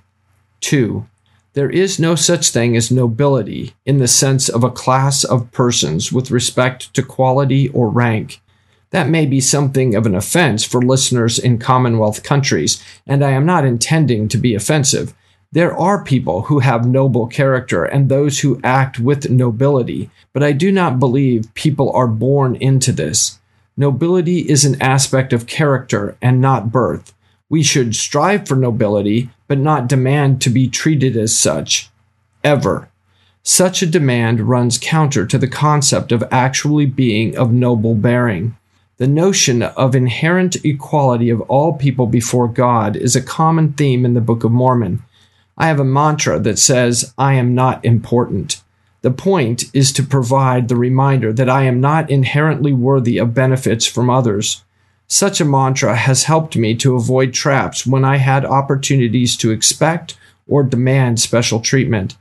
2. 0.62 1.08
There 1.56 1.70
is 1.70 2.00
no 2.02 2.16
such 2.16 2.50
thing 2.50 2.76
as 2.76 2.92
nobility 2.92 3.76
in 3.86 4.00
the 4.00 4.10
sense 4.10 4.50
of 4.50 4.66
a 4.66 4.70
class 4.70 5.24
of 5.24 5.54
persons 5.54 6.12
with 6.12 6.30
respect 6.30 6.94
to 6.94 7.02
quality 7.02 7.70
or 7.70 7.90
rank. 7.90 8.42
That 8.92 9.08
may 9.08 9.26
be 9.26 9.40
something 9.40 9.96
of 9.96 10.06
an 10.06 10.16
offense 10.16 10.66
for 10.66 10.82
listeners 10.82 11.40
in 11.40 11.58
Commonwealth 11.58 12.24
countries, 12.24 12.84
and 13.08 13.24
I 13.24 13.32
am 13.32 13.46
not 13.46 13.64
intending 13.64 14.28
to 14.30 14.38
be 14.38 14.54
offensive. 14.54 15.14
There 15.54 15.74
are 15.74 16.04
people 16.04 16.42
who 16.42 16.60
have 16.60 16.86
noble 16.86 17.26
character 17.26 17.86
and 17.86 18.10
those 18.10 18.42
who 18.42 18.60
act 18.62 19.00
with 19.00 19.30
nobility, 19.30 20.10
but 20.34 20.44
I 20.44 20.52
do 20.52 20.74
not 20.74 21.00
believe 21.00 21.54
people 21.54 21.90
are 21.94 22.08
born 22.08 22.58
into 22.58 22.92
this. 22.92 23.40
Nobility 23.78 24.40
is 24.40 24.66
an 24.66 24.82
aspect 24.82 25.32
of 25.32 25.48
character 25.48 26.18
and 26.22 26.42
not 26.42 26.74
birth. 26.74 27.14
We 27.50 27.62
should 27.62 27.96
strive 27.96 28.48
for 28.48 28.56
nobility, 28.56 29.30
but 29.48 29.60
not 29.60 29.88
demand 29.88 30.42
to 30.42 30.50
be 30.50 30.68
treated 30.68 31.16
as 31.16 31.38
such. 31.38 31.90
Ever. 32.44 32.90
Such 33.44 33.84
a 33.84 33.88
demand 33.88 34.42
runs 34.42 34.80
counter 34.80 35.26
to 35.28 35.38
the 35.38 35.48
concept 35.48 36.12
of 36.12 36.24
actually 36.32 36.88
being 36.88 37.38
of 37.38 37.52
noble 37.54 37.94
bearing. 37.94 38.58
The 38.98 39.08
notion 39.08 39.62
of 39.62 39.94
inherent 39.94 40.56
equality 40.66 41.30
of 41.30 41.42
all 41.42 41.74
people 41.74 42.08
before 42.08 42.48
God 42.48 42.96
is 42.96 43.16
a 43.16 43.22
common 43.22 43.74
theme 43.74 44.06
in 44.06 44.16
the 44.16 44.22
Book 44.22 44.44
of 44.44 44.52
Mormon. 44.52 45.04
I 45.58 45.68
have 45.68 45.80
a 45.80 45.86
mantra 45.86 46.40
that 46.40 46.58
says, 46.58 47.14
I 47.18 47.36
am 47.36 47.54
not 47.54 47.86
important. 47.86 48.64
The 49.04 49.12
point 49.12 49.66
is 49.72 49.94
to 49.94 50.04
provide 50.04 50.68
the 50.68 50.76
reminder 50.76 51.32
that 51.32 51.50
I 51.50 51.66
am 51.66 51.80
not 51.80 52.10
inherently 52.10 52.74
worthy 52.74 53.20
of 53.20 53.36
benefits 53.36 53.86
from 53.86 54.10
others. 54.10 54.64
Such 55.08 55.40
a 55.40 55.46
mantra 55.46 55.96
has 55.96 56.24
helped 56.24 56.58
me 56.58 56.76
to 56.76 56.96
avoid 56.96 57.34
traps 57.34 57.86
when 57.86 58.04
I 58.04 58.18
had 58.18 58.44
opportunities 58.44 59.38
to 59.38 59.52
expect 59.52 60.18
or 60.48 60.64
demand 60.64 61.20
special 61.20 61.60
treatment. 61.60 62.18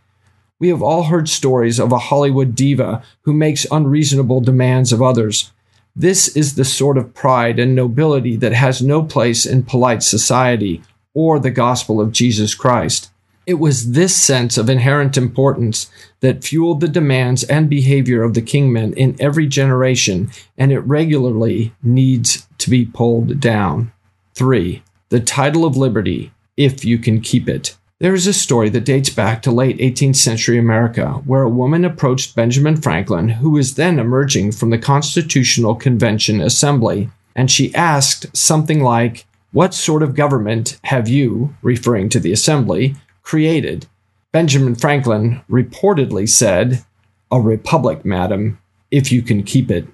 We 0.61 0.68
have 0.68 0.83
all 0.83 1.05
heard 1.05 1.29
stories 1.29 1.81
of 1.81 1.92
a 1.92 1.99
Hollywood 1.99 2.55
diva 2.55 3.03
who 3.23 3.33
makes 3.33 3.66
unreasonable 3.70 4.40
demands 4.40 4.92
of 4.92 5.03
others. 5.03 5.51
This 5.97 6.29
is 6.37 6.55
the 6.55 6.64
sort 6.64 6.99
of 6.99 7.14
pride 7.14 7.59
and 7.59 7.75
nobility 7.75 8.37
that 8.37 8.53
has 8.53 8.83
no 8.83 9.03
place 9.03 9.47
in 9.47 9.62
polite 9.62 10.03
society 10.03 10.83
or 11.14 11.38
the 11.38 11.51
gospel 11.51 12.01
of 12.01 12.12
Jesus 12.12 12.55
Christ. 12.55 13.11
It 13.46 13.54
was 13.54 13.92
this 13.92 14.16
sense 14.16 14.57
of 14.57 14.70
inherent 14.70 15.16
importance 15.16 15.90
that 16.20 16.44
fueled 16.44 16.80
the 16.80 16.88
demands 16.88 17.44
and 17.44 17.68
behavior 17.68 18.22
of 18.22 18.35
the 18.35 18.42
kingmen 18.42 18.94
in 18.94 19.16
every 19.20 19.46
generation, 19.46 20.30
and 20.57 20.72
it 20.72 20.80
regularly 20.80 21.74
needs 21.83 22.48
to 22.59 22.70
be 22.70 22.87
pulled 22.87 23.40
down. 23.40 23.92
3. 24.35 24.83
The 25.11 25.20
title 25.20 25.64
of 25.64 25.76
liberty, 25.76 26.33
if 26.57 26.85
you 26.85 26.98
can 26.98 27.20
keep 27.20 27.48
it. 27.48 27.76
There 28.00 28.14
is 28.14 28.26
a 28.26 28.33
story 28.33 28.70
that 28.70 28.85
dates 28.85 29.11
back 29.11 29.42
to 29.42 29.50
late 29.50 29.78
18th 29.78 30.16
century 30.16 30.59
America 30.59 31.22
where 31.24 31.42
a 31.42 31.48
woman 31.48 31.85
approached 31.85 32.35
Benjamin 32.35 32.76
Franklin, 32.76 33.28
who 33.28 33.50
was 33.50 33.74
then 33.74 33.98
emerging 33.98 34.52
from 34.52 34.70
the 34.70 34.78
Constitutional 34.78 35.74
Convention 35.74 36.40
Assembly, 36.40 37.11
and 37.37 37.50
she 37.50 37.74
asked 37.74 38.35
something 38.37 38.83
like, 38.83 39.26
What 39.52 39.74
sort 39.74 40.02
of 40.02 40.14
government 40.14 40.78
have 40.85 41.09
you, 41.09 41.54
referring 41.62 42.09
to 42.11 42.20
the 42.20 42.33
Assembly, 42.33 42.96
created? 43.24 43.87
Benjamin 44.30 44.76
Franklin 44.76 45.40
reportedly 45.50 46.28
said, 46.28 46.84
A 47.30 47.40
republic, 47.40 48.04
madam, 48.04 48.58
if 48.90 49.10
you 49.10 49.22
can 49.22 49.42
keep 49.42 49.70
it. 49.70 49.87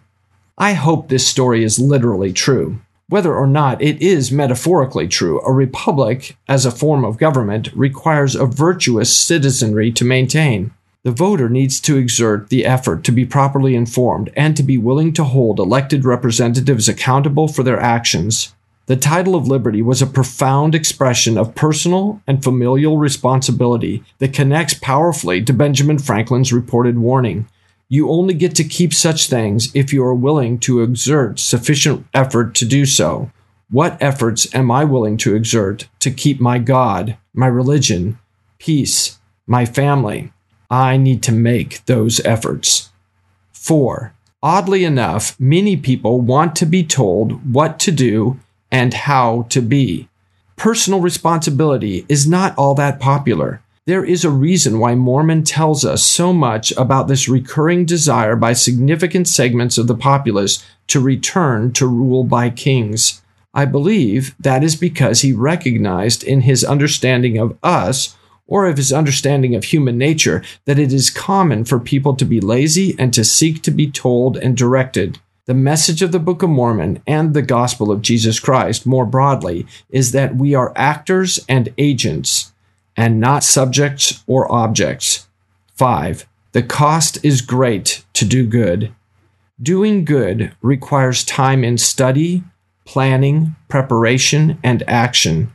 I 0.58 0.74
hope 0.74 1.08
this 1.08 1.26
story 1.26 1.64
is 1.64 1.78
literally 1.78 2.34
true. 2.34 2.80
Whether 3.08 3.34
or 3.34 3.46
not 3.46 3.80
it 3.80 4.00
is 4.02 4.30
metaphorically 4.30 5.08
true, 5.08 5.40
a 5.40 5.52
republic, 5.52 6.36
as 6.46 6.64
a 6.64 6.70
form 6.70 7.04
of 7.04 7.18
government, 7.18 7.72
requires 7.74 8.36
a 8.36 8.46
virtuous 8.46 9.16
citizenry 9.16 9.90
to 9.92 10.04
maintain. 10.04 10.72
The 11.02 11.10
voter 11.10 11.48
needs 11.48 11.80
to 11.80 11.96
exert 11.96 12.50
the 12.50 12.66
effort 12.66 13.02
to 13.04 13.12
be 13.12 13.24
properly 13.24 13.74
informed 13.74 14.30
and 14.36 14.56
to 14.56 14.62
be 14.62 14.76
willing 14.76 15.12
to 15.14 15.24
hold 15.24 15.58
elected 15.58 16.04
representatives 16.04 16.88
accountable 16.88 17.48
for 17.48 17.62
their 17.62 17.80
actions. 17.80 18.54
The 18.90 18.96
title 18.96 19.36
of 19.36 19.46
liberty 19.46 19.82
was 19.82 20.02
a 20.02 20.06
profound 20.08 20.74
expression 20.74 21.38
of 21.38 21.54
personal 21.54 22.20
and 22.26 22.42
familial 22.42 22.98
responsibility 22.98 24.02
that 24.18 24.32
connects 24.32 24.74
powerfully 24.74 25.44
to 25.44 25.52
Benjamin 25.52 26.00
Franklin's 26.00 26.52
reported 26.52 26.98
warning. 26.98 27.46
You 27.88 28.10
only 28.10 28.34
get 28.34 28.56
to 28.56 28.64
keep 28.64 28.92
such 28.92 29.28
things 29.28 29.72
if 29.76 29.92
you 29.92 30.02
are 30.02 30.12
willing 30.12 30.58
to 30.66 30.82
exert 30.82 31.38
sufficient 31.38 32.04
effort 32.12 32.52
to 32.56 32.64
do 32.64 32.84
so. 32.84 33.30
What 33.70 33.96
efforts 34.02 34.52
am 34.56 34.72
I 34.72 34.82
willing 34.82 35.16
to 35.18 35.36
exert 35.36 35.88
to 36.00 36.10
keep 36.10 36.40
my 36.40 36.58
God, 36.58 37.16
my 37.32 37.46
religion, 37.46 38.18
peace, 38.58 39.20
my 39.46 39.66
family? 39.66 40.32
I 40.68 40.96
need 40.96 41.22
to 41.22 41.32
make 41.32 41.84
those 41.86 42.18
efforts. 42.26 42.90
4. 43.52 44.12
Oddly 44.42 44.84
enough, 44.84 45.38
many 45.38 45.76
people 45.76 46.20
want 46.20 46.56
to 46.56 46.66
be 46.66 46.82
told 46.82 47.54
what 47.54 47.78
to 47.78 47.92
do 47.92 48.40
and 48.70 48.94
how 48.94 49.46
to 49.50 49.60
be. 49.60 50.08
Personal 50.56 51.00
responsibility 51.00 52.04
is 52.08 52.28
not 52.28 52.56
all 52.56 52.74
that 52.74 53.00
popular. 53.00 53.62
There 53.86 54.04
is 54.04 54.24
a 54.24 54.30
reason 54.30 54.78
why 54.78 54.94
Mormon 54.94 55.42
tells 55.42 55.84
us 55.84 56.04
so 56.04 56.32
much 56.32 56.70
about 56.72 57.08
this 57.08 57.28
recurring 57.28 57.86
desire 57.86 58.36
by 58.36 58.52
significant 58.52 59.26
segments 59.26 59.78
of 59.78 59.86
the 59.86 59.94
populace 59.94 60.64
to 60.88 61.00
return 61.00 61.72
to 61.72 61.86
rule 61.86 62.24
by 62.24 62.50
kings. 62.50 63.22
I 63.52 63.64
believe 63.64 64.34
that 64.38 64.62
is 64.62 64.76
because 64.76 65.22
he 65.22 65.32
recognized 65.32 66.22
in 66.22 66.42
his 66.42 66.62
understanding 66.62 67.38
of 67.38 67.58
us, 67.62 68.16
or 68.46 68.66
of 68.66 68.76
his 68.76 68.92
understanding 68.92 69.54
of 69.54 69.64
human 69.64 69.96
nature, 69.96 70.42
that 70.66 70.78
it 70.78 70.92
is 70.92 71.08
common 71.08 71.64
for 71.64 71.80
people 71.80 72.14
to 72.16 72.24
be 72.24 72.40
lazy 72.40 72.94
and 72.98 73.14
to 73.14 73.24
seek 73.24 73.62
to 73.62 73.70
be 73.70 73.90
told 73.90 74.36
and 74.36 74.56
directed. 74.56 75.18
The 75.50 75.54
message 75.54 76.00
of 76.00 76.12
the 76.12 76.20
Book 76.20 76.44
of 76.44 76.50
Mormon 76.50 77.02
and 77.08 77.34
the 77.34 77.42
gospel 77.42 77.90
of 77.90 78.02
Jesus 78.02 78.38
Christ 78.38 78.86
more 78.86 79.04
broadly 79.04 79.66
is 79.88 80.12
that 80.12 80.36
we 80.36 80.54
are 80.54 80.72
actors 80.76 81.40
and 81.48 81.74
agents 81.76 82.52
and 82.96 83.18
not 83.18 83.42
subjects 83.42 84.22
or 84.28 84.46
objects. 84.52 85.26
5. 85.74 86.24
The 86.52 86.62
cost 86.62 87.18
is 87.24 87.40
great 87.42 88.04
to 88.12 88.24
do 88.24 88.46
good. 88.46 88.94
Doing 89.60 90.04
good 90.04 90.54
requires 90.62 91.24
time 91.24 91.64
in 91.64 91.78
study, 91.78 92.44
planning, 92.84 93.56
preparation, 93.68 94.56
and 94.62 94.84
action. 94.86 95.52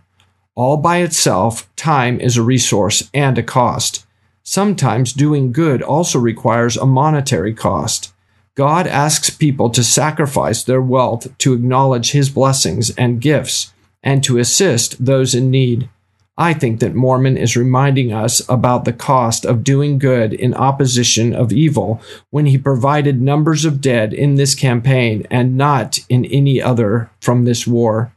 All 0.55 0.75
by 0.75 0.97
itself, 0.97 1.73
time 1.77 2.19
is 2.19 2.35
a 2.35 2.43
resource 2.43 3.09
and 3.13 3.37
a 3.37 3.43
cost. 3.43 4.05
Sometimes 4.43 5.13
doing 5.13 5.53
good 5.53 5.81
also 5.81 6.19
requires 6.19 6.75
a 6.75 6.85
monetary 6.85 7.53
cost. 7.53 8.11
God 8.55 8.87
asks 8.87 9.29
people 9.29 9.69
to 9.69 9.83
sacrifice 9.83 10.63
their 10.63 10.81
wealth 10.81 11.37
to 11.39 11.53
acknowledge 11.53 12.11
his 12.11 12.29
blessings 12.29 12.89
and 12.91 13.19
gifts 13.19 13.73
and 14.01 14.23
to 14.23 14.37
assist 14.37 15.05
those 15.05 15.35
in 15.35 15.51
need. 15.51 15.89
I 16.37 16.53
think 16.53 16.79
that 16.79 16.95
Mormon 16.95 17.37
is 17.37 17.57
reminding 17.57 18.13
us 18.13 18.47
about 18.49 18.85
the 18.85 18.93
cost 18.93 19.45
of 19.45 19.63
doing 19.63 19.97
good 19.97 20.33
in 20.33 20.53
opposition 20.53 21.33
of 21.33 21.51
evil 21.51 22.01
when 22.29 22.45
he 22.45 22.57
provided 22.57 23.21
numbers 23.21 23.65
of 23.65 23.81
dead 23.81 24.13
in 24.13 24.35
this 24.35 24.55
campaign 24.55 25.25
and 25.29 25.57
not 25.57 25.99
in 26.09 26.25
any 26.25 26.61
other 26.61 27.09
from 27.19 27.45
this 27.45 27.65
war. 27.65 28.13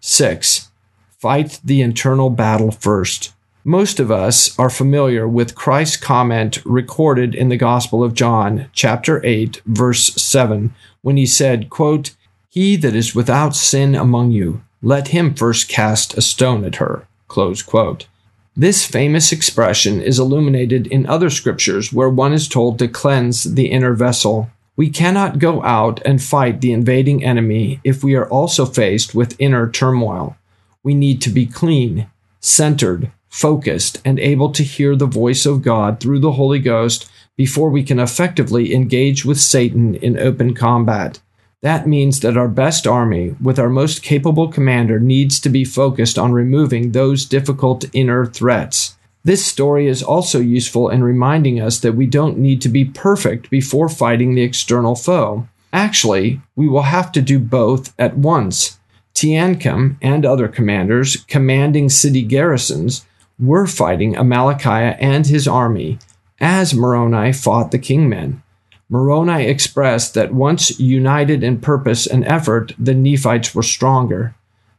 6. 0.00 0.70
Fight 1.18 1.60
the 1.64 1.80
internal 1.80 2.28
battle 2.28 2.70
first. 2.70 3.32
Most 3.66 3.98
of 3.98 4.10
us 4.10 4.58
are 4.58 4.68
familiar 4.68 5.26
with 5.26 5.54
Christ's 5.54 5.96
comment 5.96 6.58
recorded 6.66 7.34
in 7.34 7.48
the 7.48 7.56
Gospel 7.56 8.04
of 8.04 8.12
John, 8.12 8.68
chapter 8.74 9.24
8, 9.24 9.62
verse 9.64 10.12
7, 10.20 10.74
when 11.00 11.16
he 11.16 11.24
said, 11.24 11.70
quote, 11.70 12.10
He 12.50 12.76
that 12.76 12.94
is 12.94 13.14
without 13.14 13.56
sin 13.56 13.94
among 13.94 14.32
you, 14.32 14.62
let 14.82 15.08
him 15.08 15.32
first 15.32 15.66
cast 15.66 16.12
a 16.12 16.20
stone 16.20 16.62
at 16.66 16.76
her. 16.76 17.06
Close 17.26 17.62
quote. 17.62 18.06
This 18.54 18.84
famous 18.84 19.32
expression 19.32 19.98
is 20.02 20.18
illuminated 20.18 20.86
in 20.88 21.06
other 21.06 21.30
scriptures 21.30 21.90
where 21.90 22.10
one 22.10 22.34
is 22.34 22.48
told 22.48 22.78
to 22.80 22.86
cleanse 22.86 23.44
the 23.44 23.70
inner 23.70 23.94
vessel. 23.94 24.50
We 24.76 24.90
cannot 24.90 25.38
go 25.38 25.62
out 25.64 26.02
and 26.04 26.22
fight 26.22 26.60
the 26.60 26.72
invading 26.72 27.24
enemy 27.24 27.80
if 27.82 28.04
we 28.04 28.14
are 28.14 28.28
also 28.28 28.66
faced 28.66 29.14
with 29.14 29.40
inner 29.40 29.70
turmoil. 29.70 30.36
We 30.82 30.92
need 30.92 31.22
to 31.22 31.30
be 31.30 31.46
clean, 31.46 32.08
centered, 32.40 33.10
focused, 33.34 34.00
and 34.04 34.20
able 34.20 34.52
to 34.52 34.62
hear 34.62 34.94
the 34.94 35.06
voice 35.06 35.44
of 35.44 35.60
God 35.60 35.98
through 35.98 36.20
the 36.20 36.32
Holy 36.32 36.60
Ghost 36.60 37.10
before 37.36 37.68
we 37.68 37.82
can 37.82 37.98
effectively 37.98 38.72
engage 38.72 39.24
with 39.24 39.40
Satan 39.40 39.96
in 39.96 40.16
open 40.16 40.54
combat. 40.54 41.18
That 41.60 41.88
means 41.88 42.20
that 42.20 42.36
our 42.36 42.46
best 42.46 42.86
army, 42.86 43.34
with 43.42 43.58
our 43.58 43.68
most 43.68 44.04
capable 44.04 44.52
commander, 44.52 45.00
needs 45.00 45.40
to 45.40 45.48
be 45.48 45.64
focused 45.64 46.16
on 46.16 46.30
removing 46.30 46.92
those 46.92 47.24
difficult 47.24 47.84
inner 47.92 48.24
threats. 48.24 48.96
This 49.24 49.44
story 49.44 49.88
is 49.88 50.02
also 50.02 50.38
useful 50.38 50.88
in 50.88 51.02
reminding 51.02 51.60
us 51.60 51.80
that 51.80 51.96
we 51.96 52.06
don't 52.06 52.38
need 52.38 52.62
to 52.62 52.68
be 52.68 52.84
perfect 52.84 53.50
before 53.50 53.88
fighting 53.88 54.34
the 54.34 54.42
external 54.42 54.94
foe. 54.94 55.48
Actually, 55.72 56.40
we 56.54 56.68
will 56.68 56.82
have 56.82 57.10
to 57.12 57.20
do 57.20 57.40
both 57.40 57.92
at 57.98 58.16
once. 58.16 58.78
Teancum 59.12 59.96
and 60.00 60.24
other 60.24 60.46
commanders 60.46 61.16
commanding 61.26 61.88
city 61.88 62.22
garrisons 62.22 63.04
were 63.46 63.66
fighting 63.66 64.14
Amalickiah 64.14 64.96
and 65.00 65.26
his 65.26 65.46
army 65.48 65.98
as 66.40 66.74
Moroni 66.74 67.32
fought 67.32 67.70
the 67.70 67.78
kingmen. 67.78 68.42
Moroni 68.88 69.44
expressed 69.46 70.14
that 70.14 70.34
once 70.34 70.78
united 70.78 71.42
in 71.42 71.60
purpose 71.60 72.06
and 72.06 72.24
effort, 72.26 72.72
the 72.78 72.94
Nephites 72.94 73.54
were 73.54 73.62
stronger. 73.62 74.34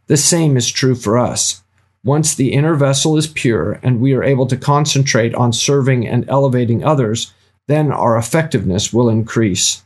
The 0.07 0.18
same 0.18 0.57
is 0.57 0.70
true 0.70 0.95
for 0.95 1.18
us. 1.18 1.63
Once 2.03 2.36
the 2.36 2.53
inner 2.53 2.76
vessel 2.76 3.18
is 3.18 3.26
pure 3.26 3.80
and 3.82 3.99
we 3.99 4.13
are 4.13 4.24
able 4.24 4.45
to 4.45 4.55
concentrate 4.55 5.34
on 5.34 5.51
serving 5.51 6.07
and 6.07 6.24
elevating 6.30 6.84
others, 6.84 7.34
then 7.68 7.91
our 7.91 8.16
effectiveness 8.16 8.93
will 8.93 9.09
increase. 9.09 9.84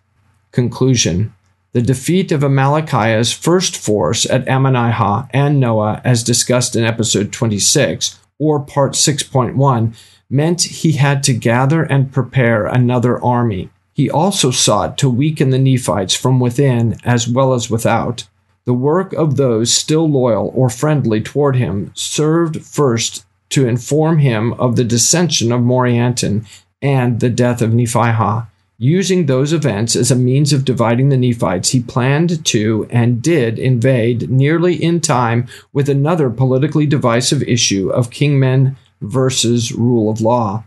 Conclusion 0.51 1.33
The 1.71 1.81
defeat 1.81 2.33
of 2.33 2.41
Amalickiah's 2.41 3.31
first 3.31 3.77
force 3.77 4.29
at 4.29 4.45
Ammonihah 4.45 5.29
and 5.31 5.61
Noah, 5.61 6.01
as 6.03 6.23
discussed 6.23 6.75
in 6.75 6.83
episode 6.83 7.31
26, 7.31 8.19
or 8.39 8.59
part 8.59 8.93
6.1, 8.93 9.95
meant 10.29 10.61
he 10.61 10.93
had 10.93 11.21
to 11.23 11.33
gather 11.33 11.83
and 11.83 12.11
prepare 12.11 12.65
another 12.65 13.21
army. 13.23 13.69
He 13.93 14.09
also 14.09 14.49
sought 14.49 14.97
to 14.99 15.09
weaken 15.09 15.49
the 15.49 15.59
Nephites 15.59 16.15
from 16.15 16.39
within 16.39 16.97
as 17.03 17.27
well 17.27 17.53
as 17.53 17.69
without. 17.69 18.27
The 18.65 18.73
work 18.73 19.13
of 19.13 19.35
those 19.35 19.73
still 19.73 20.09
loyal 20.09 20.51
or 20.55 20.69
friendly 20.69 21.21
toward 21.21 21.55
him 21.55 21.91
served 21.95 22.63
first 22.63 23.25
to 23.49 23.67
inform 23.67 24.19
him 24.19 24.53
of 24.53 24.75
the 24.75 24.83
dissension 24.83 25.51
of 25.51 25.61
Morianton 25.61 26.45
and 26.81 27.19
the 27.19 27.29
death 27.29 27.61
of 27.61 27.71
Nephihah. 27.71 28.47
Using 28.81 29.25
those 29.25 29.51
events 29.51 29.97
as 29.97 30.09
a 30.09 30.15
means 30.15 30.53
of 30.53 30.63
dividing 30.63 31.09
the 31.09 31.17
Nephites, 31.17 31.71
he 31.71 31.81
planned 31.81 32.45
to 32.45 32.87
and 32.89 33.21
did 33.21 33.59
invade 33.59 34.29
nearly 34.29 34.81
in 34.81 35.01
time 35.01 35.49
with 35.73 35.89
another 35.89 36.29
politically 36.29 36.85
divisive 36.85 37.43
issue 37.43 37.89
of 37.89 38.09
kingmen 38.09 38.77
versus 39.01 39.73
rule 39.73 40.09
of 40.09 40.21
law. 40.21 40.63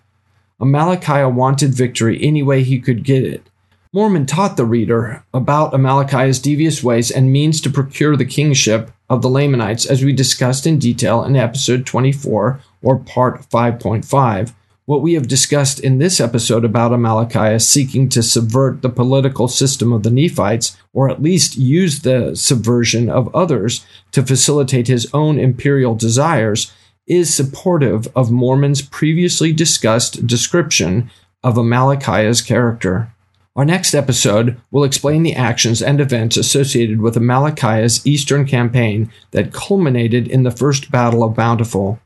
Amalickiah 0.61 1.33
wanted 1.33 1.73
victory 1.73 2.23
any 2.23 2.43
way 2.43 2.63
he 2.63 2.79
could 2.79 3.03
get 3.03 3.25
it. 3.25 3.49
Mormon 3.95 4.27
taught 4.27 4.59
the 4.59 4.67
reader 4.67 5.25
about 5.33 5.73
Amalickiah's 5.73 6.39
devious 6.39 6.83
ways 6.83 7.11
and 7.11 7.33
means 7.33 7.63
to 7.63 7.71
procure 7.71 8.15
the 8.15 8.27
kingship 8.27 8.91
of 9.09 9.23
the 9.23 9.31
Lamanites, 9.31 9.87
as 9.87 10.05
we 10.05 10.13
discussed 10.13 10.67
in 10.67 10.79
detail 10.79 11.25
in 11.25 11.35
episode 11.35 11.87
24 11.87 12.61
or 12.83 12.99
part 12.99 13.49
5.5. 13.49 14.53
What 14.93 15.01
we 15.01 15.15
have 15.15 15.27
discussed 15.27 15.81
in 15.81 15.97
this 15.97 16.21
episode 16.21 16.67
about 16.67 16.93
Amalickiah 16.93 17.63
seeking 17.63 18.11
to 18.11 18.23
subvert 18.23 18.83
the 18.83 18.91
political 18.91 19.49
system 19.49 19.91
of 19.91 20.03
the 20.03 20.11
Nephites, 20.11 20.77
or 20.93 21.09
at 21.09 21.23
least 21.23 21.57
use 21.57 22.01
the 22.01 22.37
subversion 22.37 23.09
of 23.09 23.35
others 23.35 23.87
to 24.11 24.23
facilitate 24.23 24.89
his 24.89 25.09
own 25.15 25.39
imperial 25.39 25.95
desires, 25.95 26.75
is 27.07 27.33
supportive 27.33 28.07
of 28.15 28.31
Mormon's 28.31 28.83
previously 28.83 29.51
discussed 29.51 30.27
description 30.27 31.11
of 31.43 31.55
Amalickiah's 31.55 32.43
character. 32.43 33.15
Our 33.57 33.65
next 33.65 33.95
episode 33.95 34.61
will 34.71 34.85
explain 34.85 35.23
the 35.23 35.35
actions 35.35 35.81
and 35.81 36.03
events 36.03 36.37
associated 36.37 37.01
with 37.01 37.17
Amalickiah's 37.17 38.07
eastern 38.07 38.45
campaign 38.45 39.11
that 39.31 39.55
culminated 39.55 40.29
in 40.29 40.43
the 40.43 40.51
First 40.51 40.91
Battle 40.91 41.25
of 41.25 41.35
Bountiful, 41.35 41.99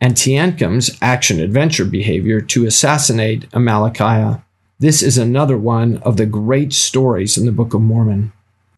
and 0.00 0.14
Teancum's 0.14 0.96
action 1.00 1.40
adventure 1.40 1.84
behavior 1.84 2.40
to 2.40 2.66
assassinate 2.66 3.48
Amalickiah. 3.50 4.42
This 4.78 5.02
is 5.02 5.16
another 5.16 5.56
one 5.56 5.98
of 5.98 6.16
the 6.16 6.26
great 6.26 6.72
stories 6.72 7.38
in 7.38 7.46
the 7.46 7.52
Book 7.52 7.72
of 7.72 7.80
Mormon. 7.80 8.32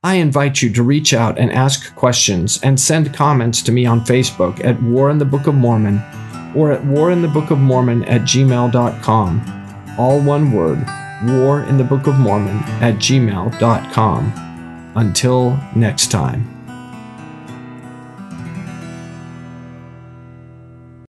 I 0.05 0.15
invite 0.15 0.63
you 0.63 0.73
to 0.75 0.83
reach 0.83 1.13
out 1.13 1.39
and 1.39 1.53
ask 1.53 1.95
questions 1.97 2.61
and 2.63 2.79
send 2.79 3.13
comments 3.13 3.63
to 3.63 3.73
me 3.73 3.85
on 3.85 4.05
Facebook 4.05 4.65
at 4.65 4.81
War 4.81 5.11
in 5.11 5.19
the 5.19 5.25
Book 5.25 5.49
of 5.49 5.57
Mormon 5.57 6.01
or 6.55 6.73
at 6.73 6.85
War 6.85 7.11
in 7.11 7.21
the 7.21 7.29
Book 7.29 7.51
of 7.51 7.59
Mormon 7.59 8.05
at 8.05 8.23
gmail.com. 8.23 9.95
All 9.99 10.21
one 10.21 10.53
word, 10.53 10.87
War 11.25 11.65
in 11.65 11.79
the 11.79 11.85
Book 11.85 12.07
of 12.07 12.17
Mormon 12.17 12.59
at 12.81 12.95
gmail.com. 12.95 14.33
Until 14.95 15.59
next 15.75 16.13
time. 16.13 16.58